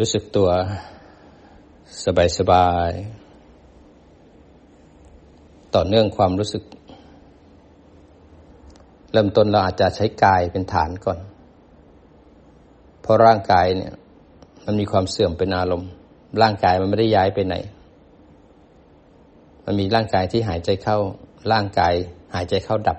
[0.00, 0.48] รู้สึกตัว
[2.04, 2.90] สบายสบาย
[5.74, 6.62] ต่อเนื่องความรู้สึก
[9.12, 11.18] เริ่มต้นเราอาจจะใช้กายเป็นฐานก่อน
[13.02, 13.92] เพราะร่างกายเนี่ย
[14.64, 15.90] มันมีความเสื่อมเป็นอารมณ์
[16.42, 17.54] ร่างกายมันไม่ได้ย้ายไปไหน
[19.64, 20.98] มันมีร่างกายที่หายใจเข้า
[21.52, 21.94] ร่างกาย
[22.34, 22.98] หายใจเข้าดับ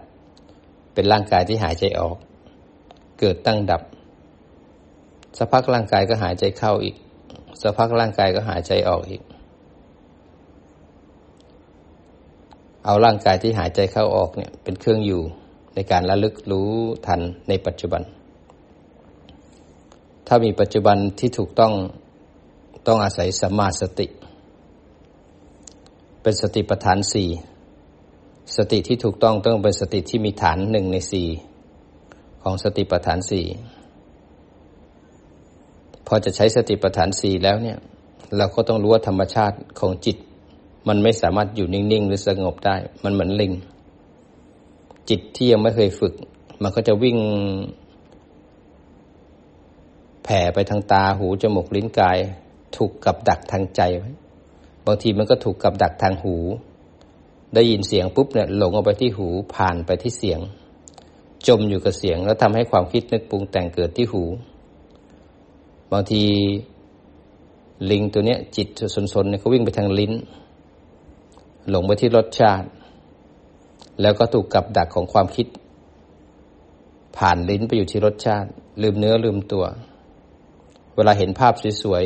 [0.94, 2.18] เป็นร่างกายที่หายใจออก
[3.20, 3.82] เกิดตั้งดับ
[5.38, 6.96] สักพักร่างกายก็หายใจเข้าอีก
[7.62, 9.22] สักพักร่างกายก็หายใจออกอีก
[12.86, 15.22] เอาร่างกายที่หายใจเข้าออกเนี่ย เป็นเครื่องอยู่
[15.76, 16.72] ในการระลึกรู้
[17.06, 18.02] ทันในปัจจุบัน
[20.28, 21.74] ถ้ามีปัจจุบันที่ถูกต้อง
[22.88, 24.08] ต้องอาศัยสัมมาสติ
[26.22, 27.30] เป็นสติปัฏฐานสี่
[28.58, 31.28] สติที่ถูกต้องต้องเป็นสติที่มีฐานหนึ่งในสี่
[32.44, 33.46] ของสติปัฏฐานสี่
[36.08, 37.78] พอจะใช้สติปัฏฐานสี่แล้วเนี่ย
[38.38, 40.18] เราก็ต้องรู้ว่าธรรมชาติของจิต
[40.88, 43.54] มันไม่สามารถอยู่นิ่งๆ หรือสงบได้ มันเหมือนลิง
[45.10, 46.14] จิตที่ยังไม่เคยฝึก
[46.64, 47.18] มันก็จะวิ่ง
[50.24, 52.18] แผ่ไปทางตาหูจมูกลิ้นกาย
[52.76, 54.12] ถูกกับดักทางใจไว้
[54.86, 56.36] บางทีมันก็ถูกกับดักทางหู
[57.54, 60.40] ได้ยินเสียงปุ๊บเนี่ยหลงออกไปที่หูผ่านไปที่เสียง
[61.48, 66.24] จมอยู่กับเสียงแล้วทำให้ความคิดนึกปรุงแต่งเกิดที่หูางที
[67.92, 68.68] ลิงตัวเนี้ย จิต
[69.14, 70.14] สนๆเนี่ยเขาวิ่งไปทางลิ้น
[71.70, 72.68] หลงไปที่รสชาติ
[74.02, 75.48] แล้วก็ถูกกับดักของความคิด
[77.18, 78.50] ผ่านลิ้นไปอยู่ที่รสชาติ
[78.82, 79.66] ลืมเนื้อลืมตัว
[80.96, 82.04] เวลาเห็นภาพสวย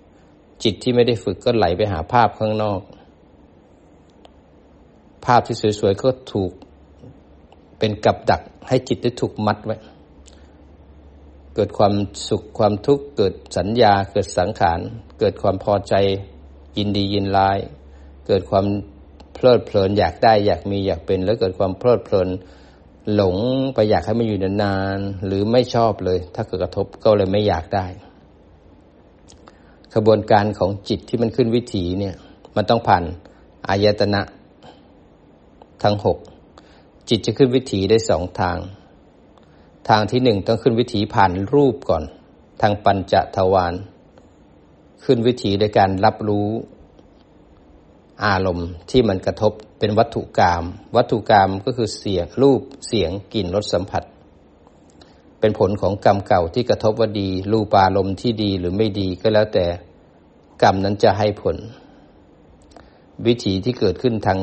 [0.00, 2.80] ๆ จิตที่ไม่ได้ฝึกก็ไหลไปหาภาพข้างนอก
[5.26, 6.52] ภาพที่สวยๆ ก็ถูก
[7.78, 9.76] เป็นกับดักให้จิตได้ถูกมัดไว้
[11.54, 11.94] เกิดความ
[12.28, 14.80] สุขความทุกข์เกิดสัญญาเกิดสังขาร
[15.18, 15.94] เกิดความพอใจ
[16.78, 17.58] ยินดียินร้าย
[18.26, 18.66] เกิดความ
[19.34, 22.28] เพลิดเพลินอยากได้อยากมีอยากเป็น แล้วเกิดความเพลิดเพลิน
[23.14, 23.36] หลง
[23.74, 27.86] ไปอยากให้มันอยู่นานๆหรือไม่ชอบเลย ถ้าเกิดกระทบก็เลยไม่อยากได้
[29.94, 32.14] ขบวนการของจิตที่มันขึ้นวิถีเนี่ย
[32.56, 33.04] มันต้องผ่าน
[33.68, 34.22] อายตนะ
[35.82, 36.18] ทั้งหก
[37.08, 38.58] จิตจะขึ้นวิถีได้สองทาง
[39.88, 42.04] ทางที่หนึ่งต้องขึ้นวิถีผ่านรูปก่อน
[42.60, 43.74] ทางปัญจทวาร
[45.04, 46.48] ขึ้นวิถีโดยการรับรู้
[48.24, 50.64] อารมณ์ที่มันกระทบเป็นวัตถุกรรม
[50.96, 54.02] วัตถุกรรมก็คือเสียงรูปเสียงกลิ่นรสสัมผัส
[55.40, 59.66] เป็นผลของกรรมเก่าที่กระทบว่าดี รูปอารมณ์ที่ดีหรือไม่ดีก็แล้วแต่
[60.62, 61.56] กรรมนั้นจะให้ผล
[63.26, 64.38] วิถีที่เกิดขึ้นทาง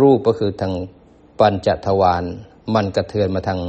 [0.00, 0.72] รูปก็คือทาง
[1.38, 2.24] ปัญจทวาร
[2.74, 3.60] มันกระเทือนมาทาง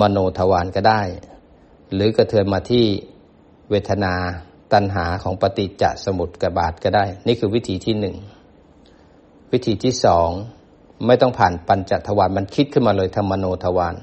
[0.00, 1.02] มโนทวารก็ได้
[1.94, 2.84] หรือกระเทือนมาที่
[3.70, 4.14] เวทนา
[4.72, 8.16] ตัณหาของปฏิจจสมุทกบาทก็ได้ นี่คือวิธีที่หนึ่ง
[9.52, 10.28] วิธีที่สอง
[11.06, 13.96] ไม่ต้องผ่านปัญจทวารมันคิดขึ้นมาเลยทางมโนทวาร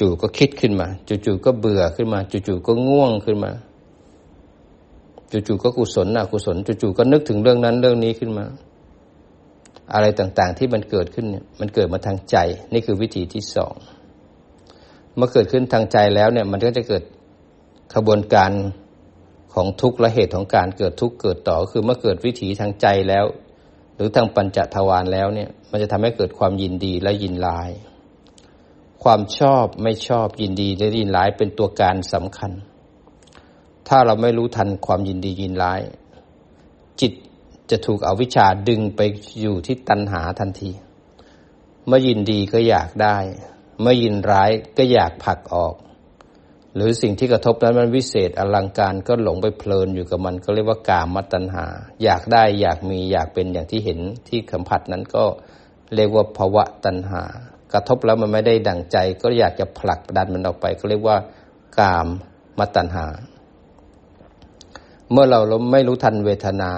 [0.00, 3.52] จู่ๆก็คิดขึ้นมา จู่ๆก็เบื่อขึ้นมา จู่ๆก็ง่วงขึ้นมา
[5.32, 8.46] จู่ๆก็กุศลอกุศลจู่ๆก็นึกถึงเรื่องนั้นเรื่องนี้ขึ้นมา
[9.94, 12.36] อะไรต่างๆที่มันเกิดขึ้นเนี่ยมันเกิดมาทางใจ
[12.72, 13.74] นี่คือวิธีที่สอง
[15.16, 17.02] เมื่อเกิดขึ้นทางใจแล้วเนี่ย มันก็จะเกิด
[17.94, 18.50] ขบวนการ
[19.54, 23.24] ของทุกข์และเหตุของการเกิดทุกข์เกิดต่อ คือเมื่อเกิดวิถีทางใจแล้ว
[23.96, 27.70] หรือทางปัญจทวารแล้วเนี่ย มันจะทำให้เกิดความยินดีและยินร้าย
[29.02, 32.52] ความชอบไม่ชอบยินดีและยินร้ายเป็นตัวการสำคัญ
[33.88, 35.80] ถ้าเราไม่รู้ทันความยินดียินร้าย
[37.00, 37.12] จิต
[37.70, 39.00] จะถูกอวิชชาดึงไป
[39.40, 40.70] อยู่ที่ตัณหาทันที
[41.86, 43.18] เมื่อยินดีก็อยากได้
[43.80, 45.74] เมื่อยินร้ายก็อยากผลักออก
[46.74, 51.66] หรือสิ่งที่กระทบนั้นมันวิเศษอลังการก็หลงไปเพลินอยู่กับมันก็เรียกว่ากามตัณหา
[52.04, 55.24] อยากได้อยากมีอยากเป็นอย่างที่เห็นที่สัมผัสนั้นก็
[55.94, 57.22] เรียกว่าภาวะตัณหา
[57.72, 61.16] กระทบแล้วมันไม่ได้ดั่งใจ ก็อยากจะผลักดันมันออกไป ก็เรียกว่า
[61.78, 62.08] กาม
[62.58, 63.06] มตัณหา
[65.10, 65.40] เมื่อเรา
[65.72, 66.72] ไม่รู้ทันเวทนา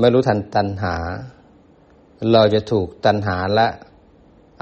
[0.00, 0.96] ไม่รู้ทันตัณหา
[2.32, 3.66] เราจะถูกตัณหาและ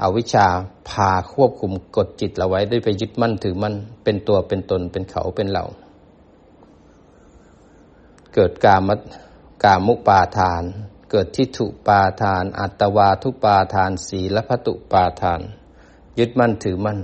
[0.01, 0.47] อวิชชา
[0.89, 5.65] พาควบคุมกดจิตเราไว้ด้วยไปยึดมั่นถือมั่นเป็นตัวเป็นตนเป็นเขาเป็นเรา
[8.33, 8.89] เกิดกาม
[9.63, 10.63] กามุปาทาน
[11.11, 15.41] เกิดทิฏฐุปาทาน อัตวาทุปาทานสีละพตุปาทาน
[16.19, 16.99] ยึดมั่นถือมั่น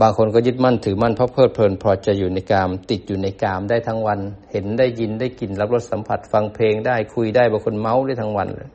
[0.00, 4.20] บางคนก็ยึดมั่นถือมั่นเพราะเพลิดเพลินพอจะอยู่ในกาม ติดอยู่ในกามได้ทั้งวัน
[4.52, 8.70] เห็นได้ยินได้กลิ่นรับรสสัมผัสฟังเพลงได้คุยได้บางคนเมาส์ได้ทั้งวันเลย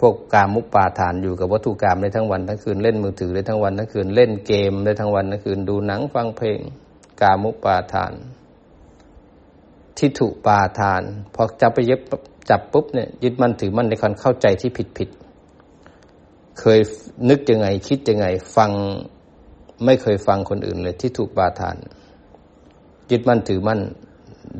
[0.00, 6.58] พวกกามุปาทานอยู่กับวัตถุกรรมได้ทั้งวันทั้งคืนเล่นมือถือได้ทั้งวันทั้งคืนเล่นเกมได้ทั้งวันทั้งคืนดูหนังฟังเพลง
[7.20, 8.12] กามุปาทาน
[9.98, 11.02] ทิฏฐุปาทาน
[11.34, 12.00] พอจับไปเย็บ
[12.50, 15.08] จับปุ๊บเนี่ยยึดมั่นถือมั่นในการเข้าใจที่ผิดผิด
[16.60, 16.78] เคย
[17.28, 18.26] นึกยังไงคิดยังไง
[18.56, 18.70] ฟัง
[19.84, 21.76] ไม่เคยฟังคนอื่นเลยที่ถูกปาทาน
[23.10, 23.80] ยึดมั่นถือมั่น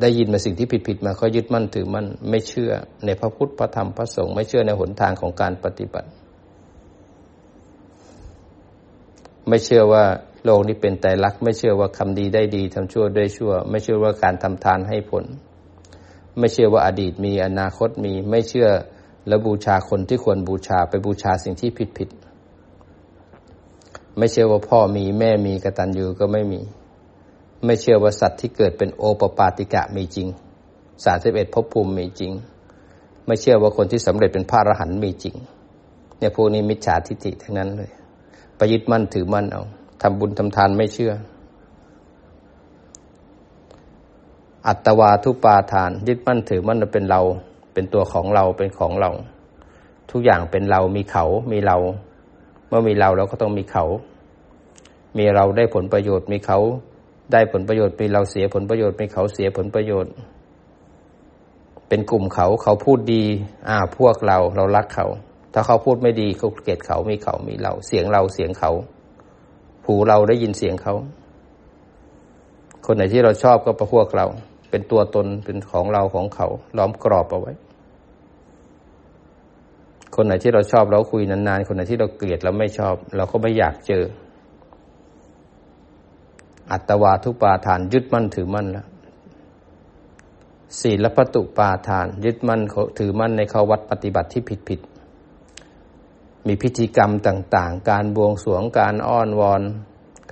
[0.01, 2.71] ได้ยินมาสิ่งที่ผิดผิดมาก็ยึดมั่นถือมั่นไม่เชื่อ
[3.05, 6.09] ในพระพุทธพระธรรมพระสงฆ์ไม่เชื่อในหนทางของการปฏิบัติ
[9.47, 10.03] ไม่เชื่อว่า
[10.43, 15.25] โลกนี้เป็นแต่ลักไม่เชื่อว่าคำดีได้ดีทำชั่วได้ชั่ว ไม่เชื่อว่าการทำทานให้ผล
[16.39, 18.69] ไม่เชื่อว่าอดีตมีอนาคตมีไม่เชื่อ
[19.27, 22.09] แล้วบูชาคนที่ควรบูชาไปบูชาสิ่งที่ผิดผิด
[24.17, 26.61] ไม่เชื่อว่าพ่อมีแม่มีกระตัญญูก็ไม่มี
[27.65, 30.27] ไม่เชื่อว่าสัตว์ที่เกิดเป็นโอปปาติกะมีจริง
[31.05, 32.31] สาสิบเอ็ดภพภูมิมีจริง
[33.25, 35.35] ไม่เชื่อว่าคนที่สำเร็จเป็นพระอรหันต์มีจริง
[36.17, 37.91] เนี่ยพวกนี้มิจฉาทิฏฐิทั้งนั้นเลย
[38.57, 39.63] ประยึดมั่นถือมั่นเอา
[40.01, 41.13] ทำบุญทำทานไม่เชื่อ
[44.67, 47.21] อัตวาทุปาทาน ยึดมั่นถือมั่นเป็นเรา
[47.73, 49.11] เป็นตัวของเราเป็นของเรา
[50.11, 51.77] ทุกอย่างเป็นเรามีเขา มีเรา
[52.67, 53.85] เมื่อมีเราเราก็ต้องมีเขา
[55.17, 56.59] มีเราได้ผลประโยชน์มีเขา
[57.31, 60.13] ได้ผลประโยชน์มีเราเสียผลประโยชน์มีเขาเสียผลประโยชน์
[61.89, 63.23] เป็นกลุ่มเขาเขาพูดดี
[63.69, 65.07] อ่า พวกเราเรารักเขา
[65.53, 68.71] ถ้าเขาพูดไม่ดีเขาเกลียดเขามีเขามีเรา เสียงเราเสียงเขา
[69.85, 70.93] หูเราได้ยินเสียงเขา
[72.85, 74.25] คนไหนที่เราชอบก็ประพวกเรา
[74.69, 76.47] เป็นตัวตนเป็นของเราของเขา
[76.77, 77.53] ล้อมกรอบเอาไว้
[80.15, 84.03] คนไหนที่เราชอบเราคุยนานๆ คนไหนที่เราเกลียดเราไม่ชอบ เราก็ไม่อยากเจอ
[86.71, 88.87] อัตวาทุปาทานยึดมั่นถือมั่นแล้ว
[90.79, 92.61] ศีลปตุปาทาน ยึดมั่น
[92.99, 94.79] ถือมั่นในข้อวัดปฏิบัติที่ผิดผิด
[96.47, 99.61] มีพิธีกรรมต่าง ๆ การบวงสรวงการอ้อนวอน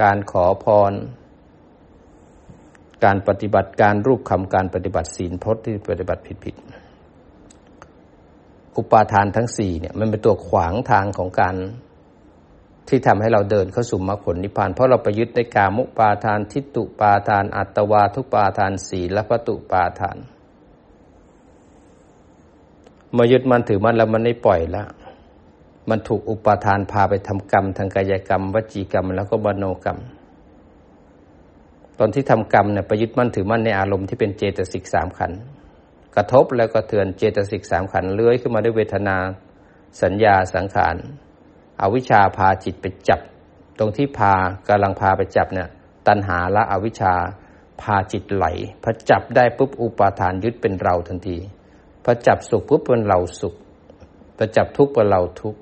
[0.01, 0.93] การขอพร
[3.03, 6.55] การปฏิบัติการรูปคำการปฏิบัติศีลพจน์ที่ปฏิบัติผิดผิด
[8.77, 11.55] อุปาทานทั้งสี่เนี่ยมันเป็นตัวขวางทางของการ
[12.87, 20.17] ที่ทำให้เราเดินเข้าสู่มรรคผลนิพพาน เพราะเราไปยึดในกามุปาทาน ทิฏฐุปาทาน อัตวาทุปาทานสีและปตุปาทาน
[23.15, 24.83] มื่อยึดมันถือมันแล้วมันไม่ปล่อยละ
[25.89, 29.99] มันถูกอุปาทานพาไปทำกรรม ทางกายกรรม วจีกรรม แล้วก็มโนกรรม
[31.99, 35.31] ตอนที่ทำกรรมเนี่ยไปยึดมั่นถือมั่นในอารมณ์ที่เป็นเจตสิกสามขัน
[36.15, 39.17] กระทบแล้วก็เตือนเจตสิกสามขันเลื้อยขึ้นมาด้วยเวทนา
[40.01, 40.95] สัญญาสังขาร
[41.81, 43.19] อาวิชชาพาจิตไปจับ
[43.79, 44.33] ตรงที่พา
[44.67, 45.69] กำลังพาไปจับเนี่ย
[46.07, 47.13] ตัณหาละอวิชชา
[47.81, 48.45] พาจิตไหล
[48.83, 51.37] พอจับได้ปุ๊บอุปาทานยึดเป็นเราทันที
[52.03, 53.55] พอจับสุขปุ๊บเป็นเราสุข
[54.37, 55.59] พอจับทุกข์เป็นเราทุกข์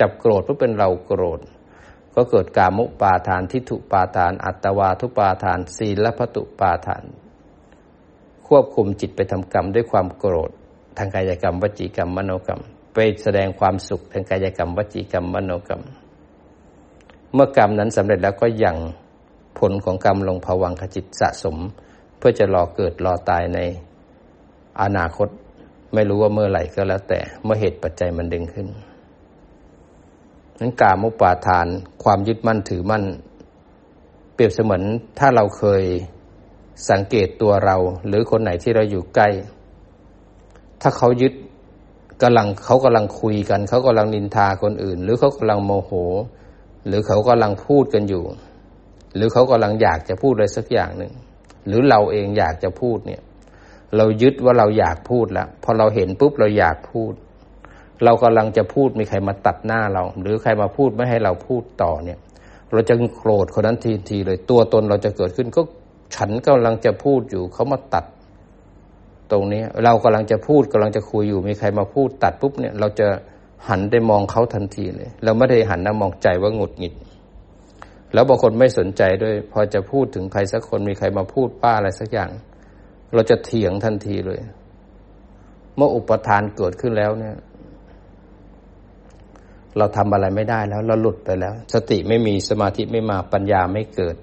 [0.00, 1.40] จับโกรธปุ๊บเป็นเราโกรธ
[2.14, 7.04] ก็เกิดกามุปาทานทิฏฐุปาทาน อัตวาทุปาทานศีลพตุปาทาน
[8.48, 10.50] ควบคุมจิตไปทำกรรมด้วยความโกรธ
[10.96, 12.62] ทางกายกรรมวจีกรรมมโนกรรม
[12.96, 15.82] ไปแสดงความสุขทางกายกรรมวจีกรรมมโนกรรม
[17.34, 18.76] เมื่อกรรมนั้นสำเร็จแล้วก็ยัง
[19.58, 21.56] ผลของกรรมลงภวังขจิตสะสม
[22.18, 23.58] เพื่อจะรอเกิดรอตายใน
[24.82, 25.28] อนาคต
[25.94, 28.68] ไม่รู้ว่าเมื่อไหร่ก็แล้วแต่เมื่อเหตุปัจจัยมันดึงขึ้น
[30.60, 31.66] นั้นกามุปาทาน
[32.02, 33.04] ความยึดมั่นถือมั่น
[34.34, 34.82] เปรียบเสมือน
[35.18, 35.84] ถ้าเราเคย
[36.90, 37.76] สังเกตตัวเรา
[38.08, 39.28] หรือคนไหนที่เราอยู่ใกล้
[40.82, 41.34] ถ้าเขายึด
[42.22, 45.92] กำลังเขากำลังคุยกัน เขากำลังนินทาคนอื่น หรือเขากำลังโมโห
[46.86, 48.24] หรือเขากำลังพูดกันอยู่
[49.16, 51.12] หรือเขากำลังอยากจะพูดอะไรสักอย่างหนึ่ง
[51.66, 53.22] หรือเราเองอยากจะพูดเนี่ย
[53.96, 57.12] เรายึดว่าเราอยากพูดแล้วพอเราเห็นปุ๊บเราอยากพูด
[58.04, 62.18] เรากำลังจะพูดมีใครมาตัดหน้าเรา หรือใครมาพูดไม่ให้เราพูดต่อเนี่ย
[62.72, 65.60] เราจะโกรธคนนั้นทีทีเลยตัวตนเราจะเกิดขึ้นก็
[66.14, 68.04] ฉันกำลังจะพูดอยู่เขามาตัด
[69.32, 73.08] ตรงนี้เรากำลังจะพูดกำลังจะคุยอยู่มีใครมาพูดตัดปุ๊บเนี่ย เราจะ
[73.68, 76.94] หันไปมองเขาทันทีเลย เราไม่ได้หันนะมองใจว่าหงุดหงิด
[78.14, 82.30] แล้วบางคนไม่สนใจด้วย พอจะพูดถึงใครสักคนมีใครมาพูดป้าอะไรสักอย่าง
[83.14, 84.38] เราจะเถียงทันทีเลย
[85.76, 87.36] เมื่ออุปทานเกิดขึ้นแล้วเนี่ย
[89.78, 94.16] เราทำอะไรไม่ได้แล้ว เราหลุดไปแล้ว สติไม่มีสมาธิไม่มาปัญญาไม่เกิด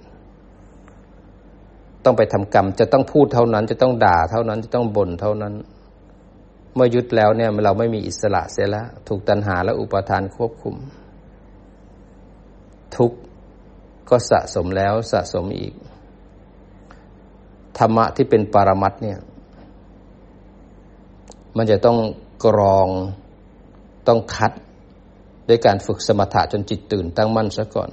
[2.05, 5.53] ต้องไปทำกรรม จะต้องพูดเท่านั้น จะต้องด่าเท่านั้นจะต้องบ่นเท่านั้น
[6.75, 10.75] เมื่อยึดแล้วเนี่ยเราไม่มีอิสระเสียแล้วถูกตัณหาและอุปทานควบคุม
[12.95, 13.11] ทุก
[14.09, 15.73] ก็สะสมแล้วสะสมอีก
[17.77, 19.19] ธรรมะที่เป็นปรมัตเนี่ย
[21.57, 21.97] มันจะต้อง
[22.45, 22.87] กรอง
[24.07, 24.51] ต้องคัด
[25.49, 27.89] ด้วยการฝึกสมถะจนจิตตื่นตั้งมั่นซะก่อน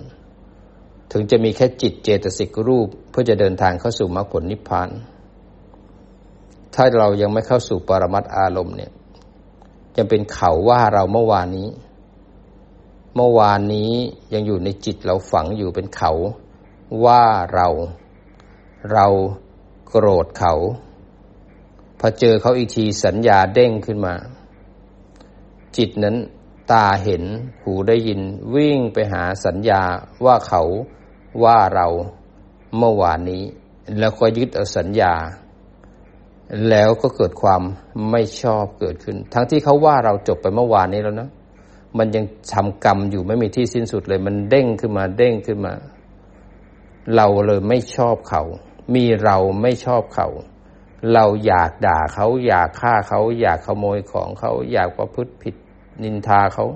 [1.13, 4.89] ถึงจะมีแค่จิตเจตสิกรูปเพื่อจะเดินทางเข้าสู่มรรคผลนิพพาน
[6.75, 8.93] ถ้าเรายังไม่เข้าสู่ปรมัตอารมณ์เนี่ย
[9.97, 11.69] ยังเป็นเขาว่าเราเมื่อวานนี้
[13.17, 13.91] เมื่อวานนี้
[14.33, 16.13] ยังอยู่ในจิตเราฝังอยู่เป็นเขา
[17.05, 17.25] ว่า
[17.55, 17.69] เรา
[18.93, 19.07] เรา
[19.89, 20.55] โกรธเขา
[21.99, 24.15] พอเจอเขาอีกทีสัญญาเด้งขึ้นมา
[25.77, 26.17] จิตนั้น
[26.73, 27.25] ตาเห็น
[27.63, 28.21] หูได้ยิน
[28.55, 29.83] วิ่งไปหาสัญญา
[30.25, 30.63] ว่าเขา
[31.45, 31.87] ว่าเรา
[32.79, 33.43] เมื่อวานนี้
[33.99, 35.15] แล้วก็ยึดเอาสัญญา
[36.69, 37.63] แล้วก็เกิดความ
[38.11, 41.29] ไม่ชอบเกิดขึ้น ทั้งที่เขาว่าเราจบไปเมื่อวานนี้แล้วนะ
[41.99, 45.75] มันยังทำกรรมอยู่ไม่มีที่สิ้นสุดเลย มันเด้งขึ้นมาเด้งขึ้นมา
[47.17, 48.43] เราเลยไม่ชอบเขา
[48.95, 50.29] มีเราไม่ชอบเขา
[51.13, 55.55] เราอยากด่าเขาอยากฆ่าเขาอยากขโมยของเขาอยากประพฤติผิด
[56.03, 56.67] นินทาเขา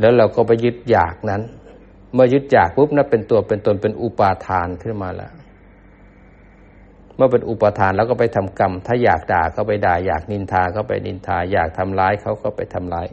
[0.00, 1.42] แล้วเราก็ไปยึดอยากนั้น
[2.12, 5.32] เมื่อยึดอยากปุ๊บนั่นเป็นตัวเป็นตนเป็นอุปาทานขึ้นมาแล้ว
[7.16, 13.06] เมื่อเป็นอุปาทานแล้วก็ไปทำกรรม ถ้าอยากด่าเขาไปด่า อยากนินทาเขาไปนินทา อยากทำร้ายเขาก็ไปทำร้าย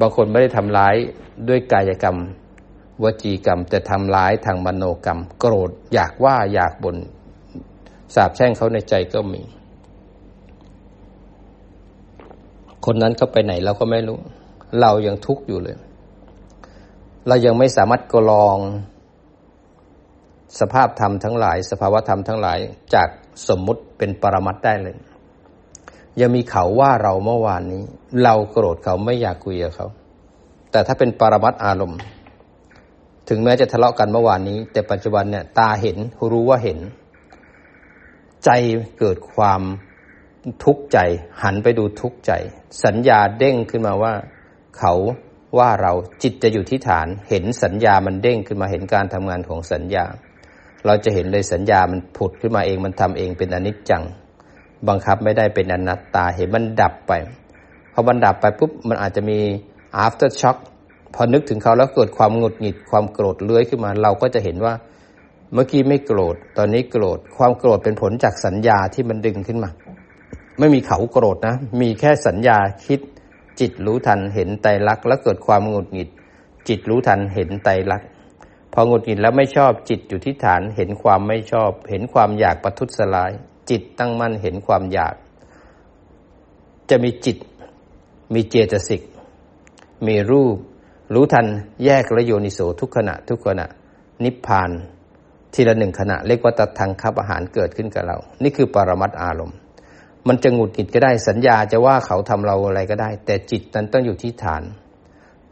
[0.00, 0.94] บางคนไม่ได้ทำร้าย
[1.48, 2.16] ด้วยกายกรรม
[3.02, 6.96] วจีกรรมแต่ทำร้ายทางมโนกรรม โกรธอยากว่าอยากบน่น
[8.14, 9.42] สาบแช่งเขาในใจก็มี
[12.84, 14.18] คนนั้นเขาไปไหนเราก็ไม่รู้
[14.80, 15.76] เรายังทุกข์อยู่เลย
[17.26, 18.58] เรายังไม่สามารถกรอง
[20.60, 22.58] สภาพธรรมทั้งหลาย สภาวะธรรมทั้งหลาย
[22.94, 23.08] จาก
[23.48, 24.96] สมมุติเป็นปรมัตได้เลย
[26.20, 27.82] ยังมีเขาว่าเราเมื่อวานนี้
[28.22, 29.88] เราโกรธเขาไม่อยากคุยกับเขา
[30.70, 32.00] แต่ถ้าเป็นปรมัตอารมณ์
[33.28, 35.98] ถึงแม้จะทะเลาะกันเมื่อวานนี้ แต่ปัจจุบันเนี่ยตาเห็น
[36.30, 36.78] รู้ว่าเห็น
[38.44, 38.50] ใจ
[38.98, 39.62] เกิดความ
[40.64, 40.98] ทุกข์ใจ
[41.42, 42.32] หันไปดูทุกข์ใจ
[42.84, 44.12] สัญญาเด้งขึ้นมาว่า
[44.78, 44.94] เขา
[45.58, 50.04] ว่าเราจิตจะอยู่ที่ฐานเห็นสัญญามันเด้งขึ้นมาเห็นการทำงานของสัญญา
[50.86, 54.02] เราจะเห็นเลยสัญญามันผุดขึ้นมาเองมันทำเองเป็นอนิจจัง
[54.88, 57.12] บังคับไม่ได้เป็นอนัตตาเห็นมันดับไป
[57.92, 59.38] พอมันดับไปปุ๊บมันอาจจะมี
[60.04, 60.58] after shock
[61.14, 64.74] พอนึกถึงเขาแล้วเกิดความหงุดหงิดความโกรธเลื้อยขึ้นมา เราก็จะเห็นว่า
[65.52, 69.70] เมื่อกี้ไม่โกรธ ตอนนี้โกรธ ความโกรธเป็นผลจากสัญญาที่มันดึงขึ้นมา
[70.58, 73.00] ไม่มีเขาโกรธนะ มีแค่สัญญาคิด
[73.60, 76.08] จิตรู้ทันเห็นไตรลักษณ์แล้วเกิดความหงุดหงิด
[76.68, 78.08] จิตรู้ทันเห็นไตรลักษณ์
[78.72, 83.32] พอหงุดหงิดแล้วไม่ชอบจิตอยู่ที่ฐานเห็นความไม่ชอบ เห็นความอยากประทุษร้าย
[83.70, 85.14] จิตตั้งมั่นเห็นความอยาก
[86.90, 87.36] จะมีจิต
[88.34, 89.02] มีเจตสิก
[90.06, 90.56] มีรูป
[91.14, 91.46] รู้ทัน
[91.84, 93.66] แยกระโยนิโสทุกขณะ ทุกขณะ
[94.24, 94.70] นิพพาน
[95.54, 99.58] ทีละหนึ่งขณะเรียกว่าตัดทางคับอาหารเกิดขึ้นกับเรา นี่คือปรมัตอารมณ์
[100.28, 104.62] มันจะหงุดหงิดก็ได้สัญญาจะว่าเขาทำเราอะไรก็ได้ แต่จิตนั้นต้องอยู่ที่ฐาน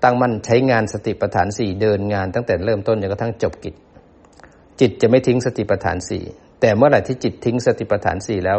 [0.03, 3.75] ตั้งมั่นใช้งานสติปัฏฐานสี่เดินงานตั้งแต่เริ่มต้นจนกระทั่งจบกิจ
[4.81, 6.23] จิตจะไม่ทิ้งสติปัฏฐานสี่
[6.61, 8.59] แต่เมื่อไหร่ที่จิตทิ้งสติปัฏฐานสี่แล้ว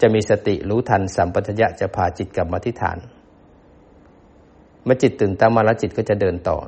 [0.00, 2.98] จะมีสติรู้ทันสัมปชัญญะจะพาจิตกลับมาที่ฐาน
[4.84, 6.58] เมื่อจิตตื่นตั้งมาแล้วจิตก็จะเดินต่อ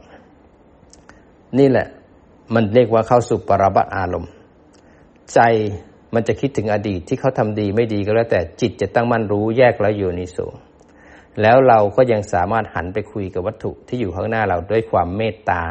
[1.58, 1.86] นี่แหละ
[2.54, 4.30] มันเรียกว่าเข้าสู่ปรบัตอารมณ์
[5.34, 5.40] ใจ
[6.16, 10.38] มันจะคิดถึงอดีตที่เขาทำดีไม่ดีก็แล้วแต่จิตจะตั้งมั่นรู้แยกแล้วอยู่นิโส
[11.42, 15.62] แล้วเราก็ยังสามารถหันไปคุยกับวัตถุที่อยู่ข้างหน้าเราด้วยความเมตตา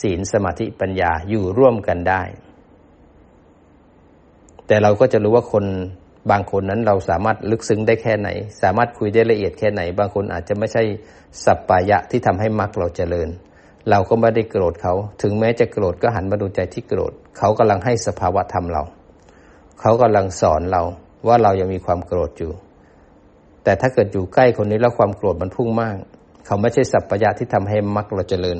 [0.00, 2.22] ศีลสมาธิปัญญาอยู่ร่วมกันได้
[4.66, 5.64] แต่เราก็จะรู้ว่าคน
[6.30, 8.28] บางคนนั้นเราสามารถลึกซึ้งได้แค่ไหน
[8.62, 10.82] สามารถคุยได้ละเอียดแค่ไหน บางคนอาจจะไม่ใช่
[11.44, 13.28] สัปปายะที่ทำให้มรรคเราเจริญ
[13.90, 18.82] เราก็ไม่ได้โกรธเขา ถึงแม้จะโกรธก็หันมาดูใจที่โกรธเขากำลังให้สภาวะธรรมเรา
[19.84, 20.82] เขากำลังสอนเรา
[21.26, 22.52] ว่าเรายังมีความโกรธอยู่
[23.64, 25.96] แต่ถ้าเกิดอยู่ใกล้คนนี้แล้วความโกรธมันพุ่งมาก
[26.46, 28.58] เขาไม่ใช่สัพพยะที่ทำให้มรรคเราเจริญ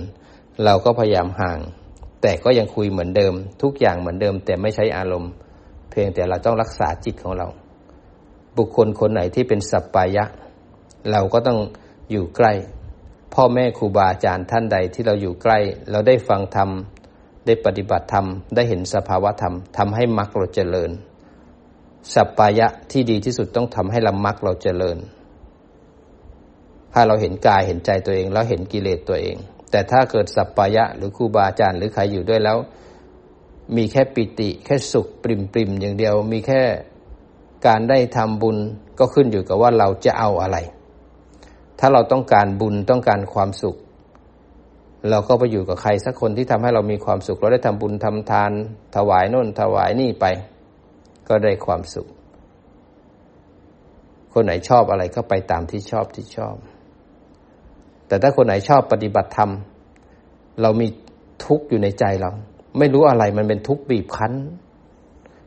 [0.65, 1.59] เราก็พยายามห่าง
[2.23, 5.31] แต่ก็ยังคุยเหมือนเดิม ทุกอย่างเหมือนเดิม แต่ไม่ใช้อารมณ์
[5.91, 7.47] เพียงแต่เราต้องรักษาจิตของเรา
[8.57, 10.25] บุคคลคนไหนที่เป็นสัพพยะ
[11.11, 11.59] เราก็ต้อง
[12.11, 12.53] อยู่ใกล้
[13.35, 15.59] พ่อแม่ครูบาอาจารย์ท่านใดที่เราอยู่ใกล้
[15.91, 16.71] เราได้ฟังธรรม
[17.47, 20.91] ได้ปฏิบัติธรรมได้เห็นสภาวะธรรมทำให้มรรคเราเจริญ
[22.15, 24.99] สัปปายะที่ดีที่สุดต้องทำให้ลำมักเราเจริญ
[26.93, 29.37] ถ้าเราเห็นกายเห็นใจตัวเอง แล้วเห็นกิเลสตัวเอง
[29.71, 32.59] แต่ถ้าเกิดสัปปายะหรือครูบาอาจารย์หรือใครอยู่ด้วยแล้ว
[33.77, 36.63] มีแค่ปิติ แค่สุขปริมปริมอย่างเดียว มีแค่
[37.67, 38.57] การได้ทำบุญ
[38.99, 40.59] ก็ขึ้นอยู่กับว่าเราจะเอาอะไร
[41.79, 43.77] ถ้าเราต้องการบุญต้องการความสุข
[45.11, 48.53] เราก็ไปอยู่กับใครสักคนที่ทำให้เรามีความสุขเราได้ทำบุญทำทาน
[48.97, 50.27] ถวายน่นถวายนี่ไป
[51.33, 52.09] ก็ได้ความสุข
[54.33, 56.57] คนไหนชอบอะไรก็ไปตามที่ชอบที่ชอบ
[58.07, 59.51] แต่ถ้าคนไหนชอบปฏิบัติธรรม
[60.63, 60.87] เรามี
[61.45, 62.31] ทุกข์อยู่ในใจเรา
[62.79, 64.33] ไม่รู้อะไรมันเป็นทุกข์บีบคั้น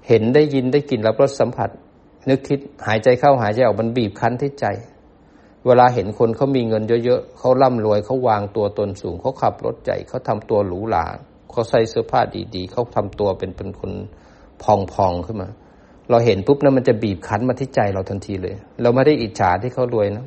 [0.07, 1.69] เห็นได้ยินได้กลิ่นรับรสสัมผัส
[2.29, 4.65] นึกคิดหายใจเข้าหายใจออกมันบีบคั้นที่ใจ
[5.65, 11.05] เวลาเห็นคนเขามีเงินเยอะๆเขาร่ำรวยเขาวางตัวตนสูงเขาขับรถใหญ่เขาทำตัวหรูหรา
[11.51, 12.21] เขาใส่เสื้อผ้า
[12.55, 13.91] ดีๆ เขาทำตัวเป็นเป็นคน
[14.63, 15.49] พองๆขึ้นมา
[16.09, 20.25] เราเห็นปุ๊บนะมันจะบีบคั้นมาที่ใจเราทันทีเลย เราไม่ได้อิจฉาที่เขารวยนะ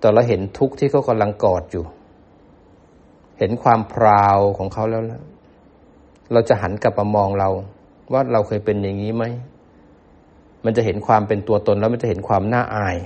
[0.00, 1.84] แต่เราเห็นทุกข์ที่เขากำลังกอดอยู่
[3.38, 5.22] เห็นความพราวของเขาแล้วแล้ว
[6.32, 7.48] เราจะหันกลับมามองเรา
[8.12, 9.24] ว่าเราเคยเป็นอย่างนี้ไหม
[10.64, 12.96] มันจะเห็นความเป็นตัวตนแล้วมันจะเห็นความน่าอาย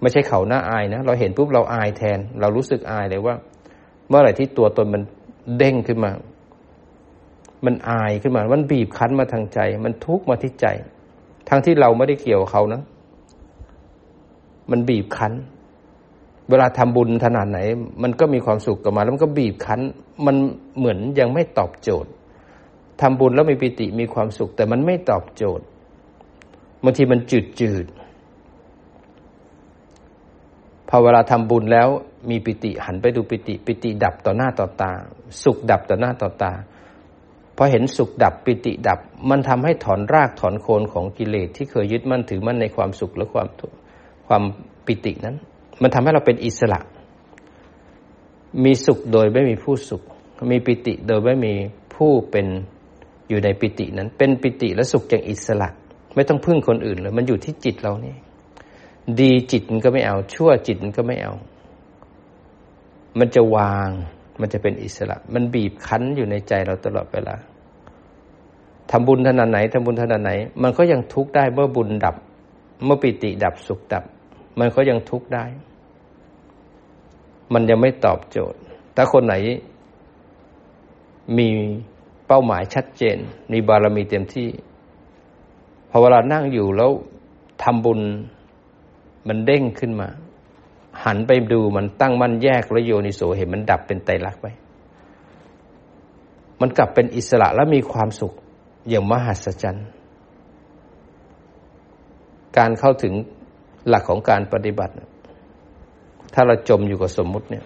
[0.00, 3.34] ไม่ใช่เขาหน้าอายนะเราเห็นปุ๊บเราอายแทน เรารู้สึกอายเลยว่า
[4.08, 5.02] เมื่อไหร่ที่ตัวตนมัน
[5.58, 6.10] เด้งขึ้นมา
[7.66, 10.66] มันอายขึ้นมามันบีบคั้นมาทางใจ มันทุกข์มาที่ใจ
[11.48, 12.82] ทั้งที่เราไม่ได้เกี่ยวเขานะ
[14.70, 15.32] มันบีบคั้น
[16.50, 17.58] เวลาทำบุญขนาดไหน
[18.02, 19.80] มันก็มีความสุขกับมา แล้วมันก็บีบคั้น
[20.26, 20.36] มัน
[20.78, 22.10] เหมือนยังไม่ตอบโจทย์
[23.00, 25.64] ทำบุญแล้วมีปิติมีความสุข แต่มันไม่ตอบโจทย์
[26.84, 27.86] บางทีมันจืดจืด
[30.88, 31.88] พอเวลาทำบุญแล้ว
[32.30, 34.90] มีปิติหันไปดูปิติ ปิติดับต่อหน้าต่อตา
[35.42, 36.52] สุขดับต่อหน้าต่อตา
[37.56, 38.98] พอเห็นสุขดับปิติดับ
[39.30, 43.48] มันทำให้ถอนรากถอนโคนของกิเลสที่เคยยึดมั่นถือมั่นในความสุขและความ
[44.26, 44.42] ความ
[44.86, 45.36] ปิตินั้น
[45.82, 46.80] มันทำให้เราเป็นอิสระ
[48.64, 50.02] มีสุขโดยไม่มีผู้สุข
[50.52, 51.54] มีปิติโดยไม่มี
[51.94, 52.46] ผู้เป็น
[53.28, 55.68] อยู่ในปิตินั้น เป็นปิติและสุขอย่างอิสระ
[56.14, 58.14] ไม่ต้องพึ่งคนอื่นเลยมันอยู่ที่จิตเรานี่
[59.20, 61.32] ดีจิตมันก็ไม่เอา ชั่วจิตมันก็ไม่เอา
[63.18, 63.88] มันจะวาง
[64.40, 67.36] มันจะเป็นอิสระ มันบีบคั้นอยู่ในใจเราตลอดเวลา
[68.90, 70.30] ทำบุญขนาดไหนทำบุญขนาดไหน
[70.62, 72.16] มันก็ยังทุกข์ได้เมื่อบุญดับ
[72.84, 74.04] เมื่อปิติดับสุขดับ
[74.58, 75.44] มันก็ยังทุกข์ได้
[77.52, 78.58] มันยังไม่ตอบโจทย์
[78.96, 79.34] ถ้าคนไหน
[81.38, 81.48] มี
[82.26, 83.16] เป้าหมายชัดเจน
[83.52, 84.48] มีบารมีเต็มที่
[85.90, 86.90] พอเวลานั่งอยู่แล้ว
[87.62, 88.00] ทำบุญ
[89.28, 90.08] มันเด้งขึ้นมา
[91.04, 94.46] หันไปดูมันตั้งมั่นแยกแล้วโยนิโสเห็นมันดับเป็นไตรลักษณ์ไป
[96.60, 98.32] มันกลับเป็นอิสระและมีความสุข
[98.88, 99.86] อย่างมหัศจรรย์
[102.58, 103.14] การเข้าถึง
[103.88, 104.92] หลักของการปฏิบัติ
[106.34, 107.64] ถ้าเราจมอยู่กับสมมุติเนี่ย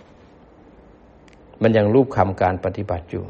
[1.63, 3.25] มันยังรูปคำการปฏิบัติอยู่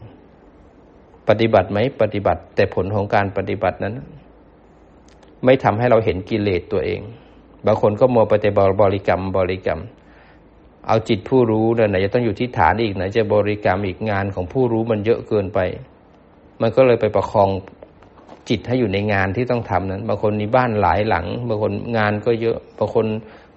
[1.28, 3.94] ปฏิบัติไหมปฏิบัติ แต่ผลของการปฏิบัตินั้น
[5.44, 7.00] ไม่ทำให้เราเห็นกิเลสตัวเอง
[7.66, 9.80] บางคนก็มัวไปแต่บริกรรมบริกรรม
[10.86, 15.58] เอาจิตผู้รู้ไหนจะต้องอยู่ที่ฐานอีกไหนจะบริกรรมอีกงานของผู้รู้มันเยอะเกินไป
[16.60, 17.50] มันก็เลยไปประคอง
[18.48, 23.06] จิตให้อยู่ในงานที่ต้องทำนั้น บางคนมีบ้านหลายหลัง บางคนงานก็เยอะ บางคน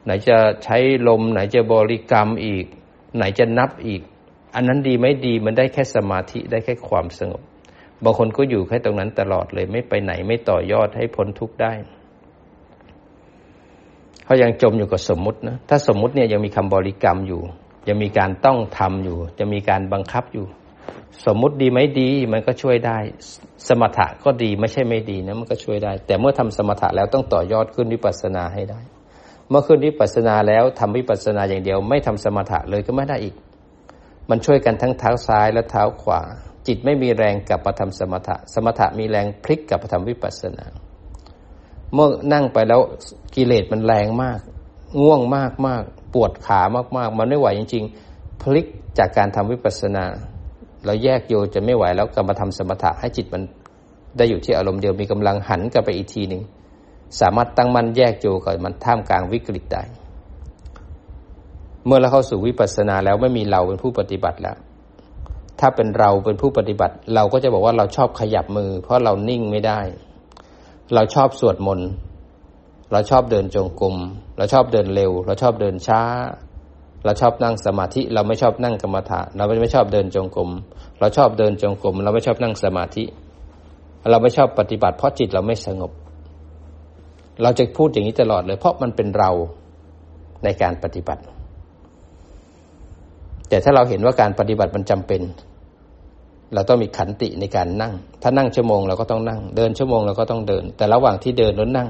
[0.06, 2.66] ไหนจะใช้ลม ไหนจะบริกรรมอีก
[3.18, 4.02] ไหนจะนับอีก
[4.56, 7.42] อันนั้นดีไม่ดีมันได้แค่สมาธิได้แค่ความสงบ
[8.04, 11.74] บางคนก็อยู่แค่ตรงนั้นตลอดเลยไม่ไปไหนไม่ต่อยอดให้พ้นทุกข์ได้
[14.26, 17.42] เขายังจมอยู่กับสมมุตินะถ้าสมมุติเนี่ยยังมีคำบริกรรมอยู่
[17.88, 20.46] ยังมีการต้องทำอยู่ จะมีการบังคับอยู่
[21.26, 22.98] สมมุติดีไหมดีมันก็ช่วยได้
[23.68, 28.80] สมถะก็ดีไม่ใช่ไม่ดีนะมันก็ช่วยได้ แต่เมื่อทำสมถะแล้วต้องต่อยอดขึ้นวิปัสสนาให้ได้
[29.50, 33.36] เมื่อขึ้นวิปัสสนาแล้วทำวิปัสสนาอย่างเดียว ไม่ทำสมถะเลยก็ไม่ได้อีก
[34.30, 36.22] มันช่วยกันทั้งเท้าซ้ายและเท้าขวา
[36.68, 40.66] จิตไม่มีแรงกลับประทำสมถะ สมถะมีแรงพลิกกลับประทำวิปัสสนา
[41.94, 42.82] เมื่อนั่งไปแล้ว
[43.36, 44.40] กิเลสมันแรงมาก
[45.02, 46.62] ง่วงมากมากปวดขา
[46.98, 48.66] มากๆ มันไม่ไหวจริง ๆ พลิก
[48.98, 50.06] จากการทำวิปัสสนา
[50.86, 53.44] เราแยกโยจะไม่ไหวแล้วกลับมาทำสมถะให้จิตมัน
[54.18, 56.42] ได้อยู่ที่อารมณ์เดียวมีกำลังหันกลับไปอีกทีหนึ่ง
[57.20, 59.84] สามารถตั้งมั่นแยกโยกับมันท่ามกลางวิกฤตได้
[61.86, 64.58] เมื่อเราเข้าสู่วิปัสสนาแล้วไม่มีเราเป็นผู้ปฏิบัติแล้ว
[65.60, 69.80] ถ้าเป็นเราเป็นผู้ปฏิบัติ เราก็จะบอกว่าเราชอบขยับมือ เพราะเรานิ่งไม่ได้
[70.94, 71.90] เราชอบสวดมนต์
[72.92, 73.96] เราชอบเดินจงกรม
[74.38, 76.02] เราชอบเดินเร็ว เราชอบเดินช้า
[77.06, 80.50] เราชอบนั่งสมาธิ เราไม่ชอบนั่งกรรมฐานเราไม่ชอบเดินจงกรม
[81.00, 83.04] เราชอบเดินจงกรมเราไม่ชอบนั่งสมาธิ
[84.10, 85.92] เราไม่ชอบปฏิบัติเพราะจิตเราไม่สงบ
[87.44, 89.32] เราจะพูดอย่างนี้ตลอดเลย เพราะมันเป็นเรา
[90.44, 91.22] ในการปฏิบัติ
[93.50, 95.22] แต่ถ้าเราเห็นว่าการปฏิบัติมันจำเป็น
[96.54, 101.90] เราต้องมีขันติในการนั่ง ถ้านั่งชั่วโมงเราก็ต้องนั่ง เดินชั่วโมงเราก็ต้องเดิน แต่ระหว่างที่เดินแล้วนั่ง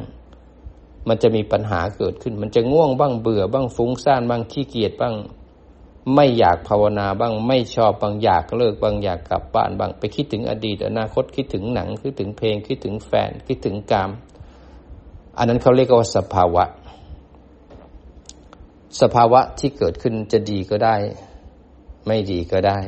[1.08, 5.16] มันจะมีปัญหาเกิดขึ้น มันจะง่วงบ้างเบื่อบ้างฟุ้งซ่านบ้างขี้เกียจบ้าง
[6.16, 14.10] ไม่อยากภาวนาบ้าง ไม่ชอบบางอยากเลิกบางอยากกลับบ้านบ้างไปคิดถึงอดีต อนาคตคิดถึงหนังคิดถึงเพลงคิดถึงแฟนคิดถึงกาม
[15.38, 16.64] อันนั้นเขาเรียกว่าสภาวะ
[19.02, 20.96] สภาวะที่เกิดขึ้นจะดีก็ได้
[22.08, 22.80] ไม่ดีก็ได้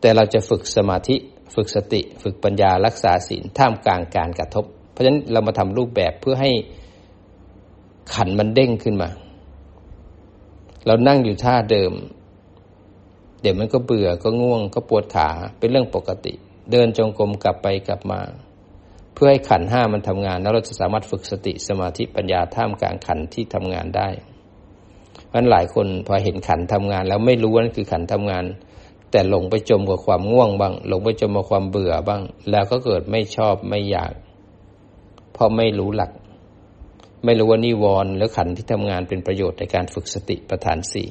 [0.00, 1.16] แต่เราจะฝึกสมาธิ
[1.54, 4.64] ฝึกสติ ฝึกปัญญารักษาศีลท่ามกลางการกระทบ
[4.96, 6.50] เพราะฉะนั้นเรามาทำรูปแบบเพื่อให้
[8.14, 9.08] ขันมันเด้งขึ้นมา
[10.86, 11.92] เรานั่งอยู่ท่าเดิม
[13.40, 15.28] เดี๋ยวมันก็เบื่อก็ง่วงก็ปวดขา
[15.58, 16.32] เป็นเรื่องปกติ
[16.70, 18.20] เดินจงกรมกลับไปกลับมา
[19.14, 24.08] เพื่อให้ขันห้ามันทำงาน แล้วเราจะสามารถฝึกสติสมาธิปัญญาท่ามกลางขันที่ทำงานได้
[25.28, 28.44] เพราะหลายคนพอเห็นขันทำงาน แล้วไม่รู้ว่านั่นคือขันทำงาน
[29.10, 34.12] แต่หลงไปจมกับความง่วงบ้าง หลงไปจมกับความเบื่อบ้าง แล้วก็เกิดไม่ชอบไม่อยาก
[35.36, 36.12] เพราะไม่รู้หลัก
[37.24, 41.08] ไม่รู้ว่านิวรณ์และขันที่ทำงานเป็นประโยชน์ในการฝึกสติประฐานสี่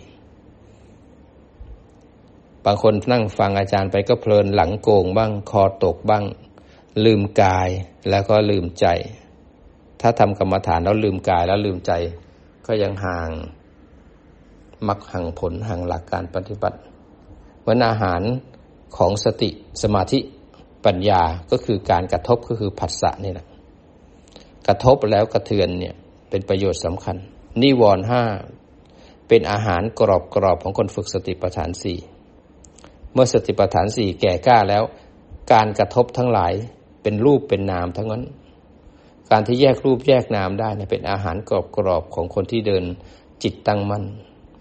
[2.66, 6.24] บางคนนั่งฟังอาจารย์ไปก็เพลินหลังโกงบ้าง คอตกบ้าง
[7.06, 7.70] ลืมกาย
[8.10, 8.86] แล้วก็ลืมใจ
[10.02, 11.92] ถ้าทำกรรมฐานแล้วลืมกายแล้วลืมใจ
[12.68, 13.30] ก็ยังห่าง
[14.88, 16.78] มักห่างผลห่างหลักการปฏิบัติ
[17.68, 18.22] วันอาหาร
[18.98, 19.50] ของสติ
[19.82, 20.20] สมาธิ
[20.86, 23.48] ปัญญาก็คือการกระทบก็คือผัสสะนี่แหละ
[24.68, 25.96] กระทบแล้วกระเทือนเนี่ย
[26.30, 27.18] เป็นประโยชน์สำคัญ
[27.62, 28.24] นิวรณ์ห้า
[29.28, 31.98] เป็นอาหารกรอบกรอบของคนฝึกสติปัฏฐานสี่
[33.14, 34.84] เมื่อสติปัฏฐานสี่แก่กล้าแล้ว
[35.54, 36.54] การกระทบทั้งหลาย
[37.04, 38.24] เป็นรูปเป็นนามทั้งนั้น
[39.32, 42.84] การที่แยกรูปแยกนามได้เนี่ยเป็นอาหารกรอบกรอบของคนที่เดิน
[43.44, 44.04] จิตตั้งมั่น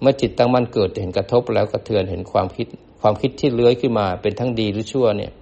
[0.00, 2.66] เมื่อจิตตั้งมั่นเกิดเห็นกระทบแล้วกระเทือนเห็นความคิด
[3.00, 5.32] ความคิดที่เลื้อยขึ้นมาเป็นทั้งดีหรือชั่วเนี่ย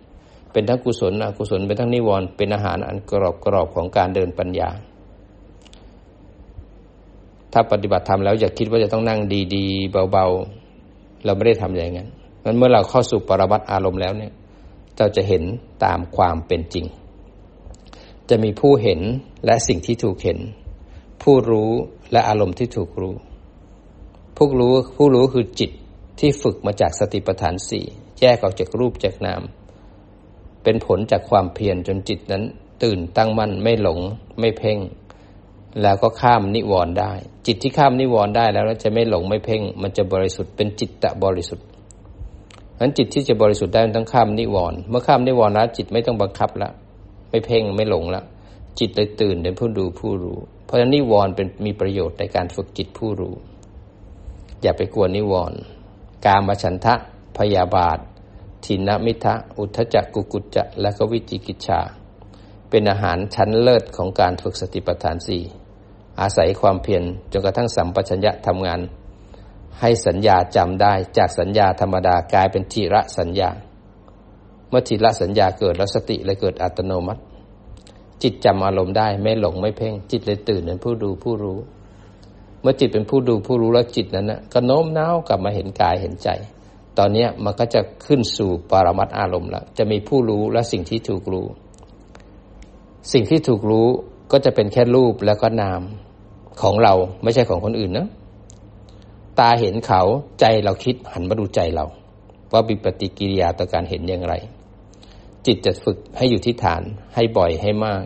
[0.53, 4.71] เป็นทั้งกุศลอกุศลเป็นทั้งนิวรณ์เป็นอาหารอันกรอบกรอบของการเดินปัญญา
[7.53, 9.21] ถ้าปฏิบัติธรรมแล้วอย่าคิดว่าจะต้องนั่ง
[9.55, 12.09] ดีๆ เบาๆ เราไม่ได้ทำอย่างนั้น
[12.45, 14.33] มันเมื่อเราเข้าสู่ปรมัตอารมณ์แล้วเนี่ย
[14.99, 15.43] เราจะเห็น
[15.85, 16.87] ตามความเป็นจริง
[18.31, 19.01] จะมีผู้เห็น
[19.47, 20.39] และสิ่งที่ถูกเห็น
[21.23, 21.71] ผู้รู้
[22.13, 23.15] และอารมณ์ที่ถูกรู้
[24.37, 25.71] ผู้รู้ผู้รู้คือจิต
[26.21, 27.85] ที่ฝึกมาจากสติปัฏฐานสี่
[28.21, 29.43] แยกออกจากรูปจากนาม
[30.65, 32.43] เป็นผลจากความเพียรจนจิตนั้น
[32.83, 34.01] ตื่นตั้งมั่นไม่หลง
[34.41, 34.79] ไม่เพ่ง
[35.83, 37.13] แล้วก็ข้ามนิวรณ์ได้
[37.47, 41.67] จิตที่ข้ามนิวรณ์ได้แล้วจะไม่หลงไม่เพ่ง มันจะบริสุทธิ์เป็นจิตตะบริสุทธิ์
[42.81, 46.71] นั้นจิตที่จะบริสุทธิ์ได้มันต้องข้ามนิวรณ์เมื่อข้ามนิวรณ์แล้วจิตไม่ต้องบังคับละ
[47.31, 48.23] ไม่เพ่งไม่หลงละ
[48.79, 53.35] จิตเลยตื่นเป็นผู้ดูผู้รู้ เพราะฉะนั้นนิวรณ์เป็นมีประโยชน์ในการฝึกจิตผู้รู้
[54.63, 55.59] อย่าไปกลัวนิวรณ์
[56.27, 56.95] การมาฉันทะ
[57.39, 57.99] พยาบาท
[58.65, 61.81] ทินมิทะ อุทจักกุกุจจะ และก็วิจิกิจชา
[62.71, 65.43] เป็นอาหารชั้นเลิศของการฝึกสติปัฏฐานสี่
[66.21, 68.81] อาศัยความเพียรจนกระทั่งสัมปชัญญะทำงาน
[69.81, 73.51] ให้สัญญาจำได้จากสัญญาธรรมดากลายเป็นทีระสัญญา
[74.69, 77.23] เมื่อทีระสัญญาเกิดแล้วสติเลยเกิดอัตโนมัติ
[78.23, 81.59] จิตจำอารมณ์ได้ไม่หลงไม่เพ่ง จิตเลยตื่นเป็นผู้ดูผู้รู้
[82.61, 86.29] เมื่อจิตเป็นผู้ดูผู้รู้แล้วจิตนั้นนะก็โน้มน้าวกลับมาเห็นกายเห็นใจ
[86.99, 91.47] ตอนนี้มันก็จะขึ้นสู่ปรมัตอารมณ์แล้วจะมีผู้รู้และสิ่งที่ถูกรู้
[93.13, 93.87] สิ่งที่ถูกรู้
[94.33, 95.81] ก็จะเป็นแค่รูปแล้วก็นาม
[96.63, 98.09] ของเราไม่ใช่ของคนอื่นนะ
[99.39, 100.03] ตาเห็นเขา
[100.41, 101.87] ใจเราคิดหันมาดูใจเรา
[102.53, 104.35] ว่ามีปฏิกิริยาต่อการเห็นอย่างไร
[105.47, 106.83] จิตจะฝึกให้อยู่ที่ฐาน
[107.15, 108.05] ให้บ่อยให้มาก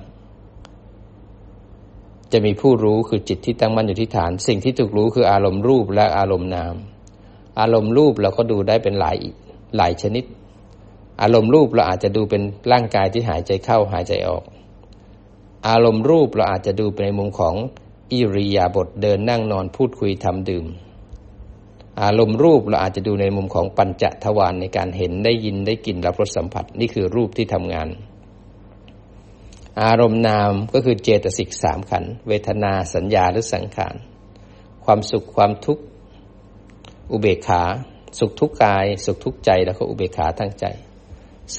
[2.32, 6.74] จะมีผู้รู้คือจิตที่ตั้งมั่นอยู่ที่ฐาน สิ่งที่ถูกรู้คืออารมณ์รูปและอารมณ์นาม
[7.60, 9.16] อารมณ์รูปเราก็ดูได้เป็นหลาย
[9.76, 10.24] หลายชนิด
[11.22, 12.42] อารมณ์รูปเราอาจจะดูเป็น
[12.72, 14.44] ร่างกายที่หายใจเข้าหายใจออก
[15.68, 17.54] อารมณ์รูปเราอาจจะดูในมุมของ
[18.12, 20.66] อิริยาบถเดินนั่งนอนพูดคุยทำดื่ม
[22.02, 27.88] อารมณ์รูปเราอาจจะดูในมุมของปัญจทวารในการเห็นได้ยินได้กลิ่นรับรสสัมผัสนี่คือรูปที่ทำงาน
[29.82, 33.94] อารมณ์นามก็คือเจตสิกสามขันเวทนาสัญญาหรือสังขาร
[34.84, 35.84] ความสุขความทุกข์
[37.12, 37.62] อุเบกขา
[38.18, 40.64] สุขทุกกาย สุขทุกใจแล้วก็อุเบกขาทั้งใจ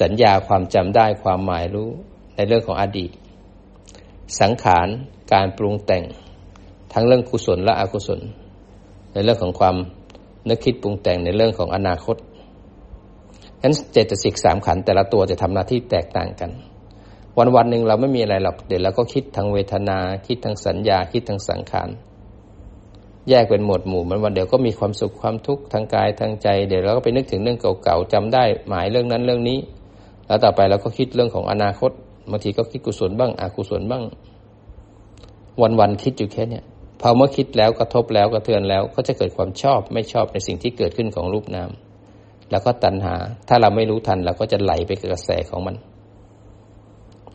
[0.00, 1.88] สัญญาความจำได้ความหมายรู้
[2.36, 3.10] ในเรื่องของอดีต
[4.40, 4.88] สังขาร
[5.32, 6.04] การปรุงแต่ง
[6.92, 8.20] ทั้งเรื่องกุศลและอกุศล
[9.12, 9.76] ในเรื่องของความ
[10.48, 12.16] นึกคิดปรุงแต่งในเรื่องของอนาคต
[13.60, 16.50] ฉะนั้นเจตสิกสามขันแต่ละตัวจะทำหน้าที่แตกต่างกัน
[17.38, 21.88] วันวันหนึ่งเราไม่มีอะไรหรอกเดี๋ยวเราก็คิดทางเวทนา คิดทางสัญญาคิดทางสังขาร
[23.30, 29.58] แยกเป็นหมวดหมู่มันวันเดี๋ยวก็มีความสุขความทุกข์ทางกายทางใจ เดี๋ยวเราก็ไปนึกถึงเรื่องเก่าๆจำได้หมายเรื่องนั้นเรื่องนี้
[30.26, 31.90] แล้วต่อไปเราก็คิดเรื่องของอนาคต
[32.30, 34.04] บางทีก็คิดกุศลบ้างอกุศลบ้าง
[35.80, 36.64] วันๆคิดอยู่แค่เนี้ย
[37.00, 41.70] พอเมื่อคิดแล้วกระทบแล้วกระเทือนแล้วก็จะเกิดความชอบไม่ชอบในสิ่งที่เกิดขึ้นของรูปนาม
[42.50, 43.14] แล้วก็ตัณหา
[43.48, 45.76] ถ้าเราไม่รู้ทันเราก็จะไหลไปกับกระแสของมัน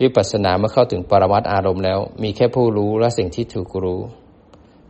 [0.01, 4.01] วิปัสสนาเมื่อเข้าถึงปรมัตอารมณ์แล้ว มีแค่ผู้รู้และสิ่งที่ถูกรู้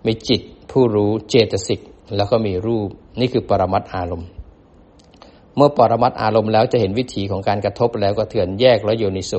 [0.05, 1.79] มีจิตผู้รู้เจตสิก
[2.15, 4.29] แล้วก็มีรูปนี่คือปรมัตอารมณ์
[5.55, 9.33] เมื่อปรมัตอารมณ์แล้วจะเห็นวิถีของการกระทบแล้วก็เถื่อนแยกแล้วโยนิโส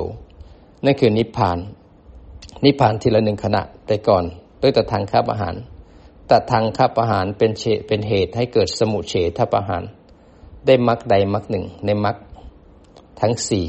[0.84, 1.58] นั่นคือนิพพาน
[2.64, 4.24] นิพพานทีละหนึ่งขณะแต่ก่อน
[4.62, 5.54] ด้วยตะทางข้าประหาร
[6.30, 9.82] ตะทางข้าประหารเป็นเเป็นเหตุให้เกิดสมุเฉทประหาร
[10.66, 12.16] ได้มรรคใดมรรคหนึ่งในมรรค
[13.20, 13.66] ทั้งสี่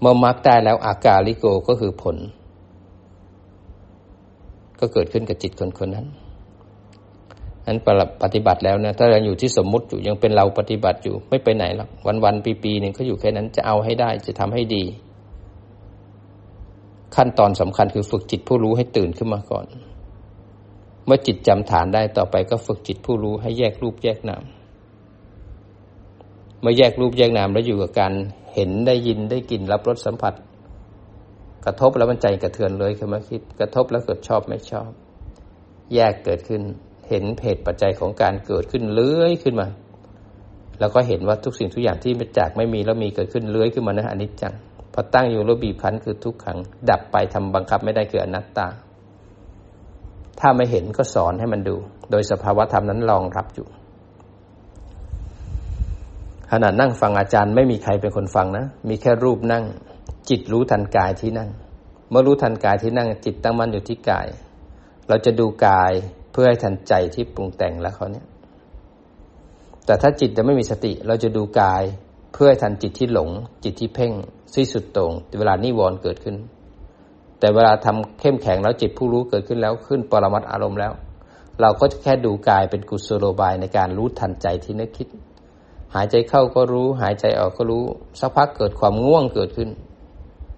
[0.00, 2.16] เมื่อมรรคได้แล้วอากาลิโกก็คือผล
[4.80, 6.06] ก็เกิดขึ้นกับจิตคนคนนั้น
[7.66, 7.78] นั้น
[8.22, 14.84] ปฏิบัติแล้วนี่ยถ้าเราอยู่ที่สมมุติอยู่ยังเป็นเราปฏิบัติอยู่ไม่ไปไหนหรอกวันวันปีปีหนึ่งเขาอยู่แค่นั้นจะเอาให้ได้จะทำให้ดี
[17.16, 19.66] ขั้นตอนสำคัญคือฝึกจิตผู้รู้ให้ตื่นขึ้นมาก่อน
[21.06, 24.44] เมื่อจิตจำฐานได้ต่อไปก็ฝึกจิตผู้รู้ให้แยกรูปแยกนาม
[26.60, 28.12] เมื่อแยกรูปแยกนามแล้วอยู่กับการ
[28.54, 30.34] เห็นได้ยินได้กลิ่นรับรสสัมผัส
[31.64, 34.90] กระทบแล้วมันใจกระเทือนเลยขึ้นมาคิด กระทบแล้วเกิดชอบไม่ชอบ
[35.94, 36.62] แยกเกิดขึ้น
[37.10, 39.68] เห็นเหตุปัจจัยของการเกิดขึ้นเลื้อยขึ้นมา
[40.80, 44.54] แล้วก็เห็นว่าทุกสิ่งทุกอย่างที่มาจากไม่มีแล้วมีเกิดขึ้นเลื้อยขึ้นมานะอนิจจัง
[44.94, 46.58] พอตั้งอยู่แล้วบีบคั้นคือทุกขัง
[46.90, 48.66] ดับไปทำบังคับไม่ได้คืออนัตตา
[50.40, 51.76] ถ้าไม่เห็นก็สอนให้มันดู
[52.10, 53.66] โดยสภาวะธรรมนั้นรองรับอยู่
[56.50, 59.64] ขณะนั่งฟังอาจารย์ไม่มีใครเป็นคนฟังนะ มีแค่รูปนั่ง
[60.28, 61.50] จิตรู้ทันกายที่นั่ง
[62.10, 64.26] เมื่อรู้ทันกายที่นั่ง จิตตั้งมั่นอยู่ที่กาย
[65.08, 65.92] เราจะดูกาย
[66.30, 68.26] เพื่อให้ทันใจที่ปรุงแต่งแล้วเขาเนี่ย
[69.86, 71.82] แต่ถ้าจิตจะไม่มีสติ เราจะดูกาย
[72.32, 73.30] เพื่อให้ทันจิตที่หลง
[73.64, 74.12] จิตที่เพ่ง
[74.54, 76.36] สิ้สุดตรงเวลานิวรณ์เกิดขึ้น
[77.38, 80.92] แต่เวลาทำเข้มแข็งแล้วจิตผู้รู้เกิดขึ้นแล้วขึ้นปรมัตอารมณ์แล้ว
[81.60, 85.08] เราก็จะแค่ดูกายเป็นกุศโลบายในการรู้ทันใจที่นึกคิด
[85.94, 87.84] หายใจเข้าก็รู้ หายใจออกก็รู้
[88.20, 89.70] สักพักเกิดความง่วงเกิดขึ้น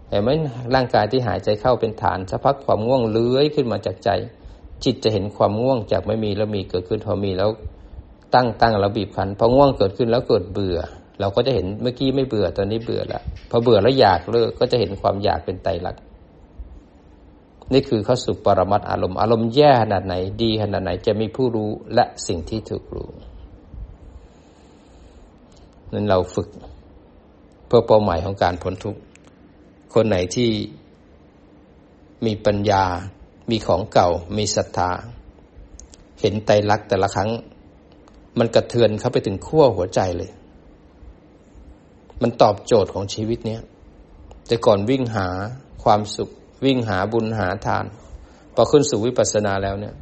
[0.08, 0.28] เห็นไหม
[0.74, 4.10] ร่างกายที่หายใจเข้าเป็นฐานสักพักความง่วงเลื้อยขึ้นมาจากใจ
[4.84, 7.50] จิตจะเห็นความง่วงจากไม่มีแล้วมีเกิดขึ้นพอมีแล้ว
[8.34, 10.78] ตั้งตั้งแล้วบีบคั้นพอง่วงเกิดขึ้นแล้วเกิดเบื่อ
[11.20, 16.02] เราก็จะเห็นเมื่อกี้ไม่เบื่อตอนนี้เบื่อล้วพอเบื่อแล้วอยากเลิกก็จะเห็นความอยากเป็นไตรลักษณ์
[17.72, 23.10] นี่คือเข้าสู่ปรมัตอารมณ์อารมณ์แย่ขนาดไหนดีขนาดไหนจะมีผู้รู้และสิ่งที่ถูกรู้
[25.92, 26.48] นั้นเราฝึก
[27.66, 29.00] เพื่อเป้าหมายของการพ้นทุกข์
[29.94, 30.48] คนไหนที่
[32.26, 32.84] มีปัญญา
[33.50, 34.90] มีของเก่ามีศรัทธา
[36.20, 37.30] เห็นไตรลักษณ์แต่ละครั้ง
[38.38, 40.30] มันกระเทือนเข้าไปถึงขั้วหัวใจเลย
[42.22, 43.62] มันตอบโจทย์ของชีวิตเนี้ย
[44.46, 45.28] แต่ก่อนวิ่งหา
[45.84, 46.30] ความสุข
[46.64, 47.84] วิ่งหาบุญหาทาน
[48.54, 49.94] พอขึ้นสู่วิปัสสนาแล้วเนี่ย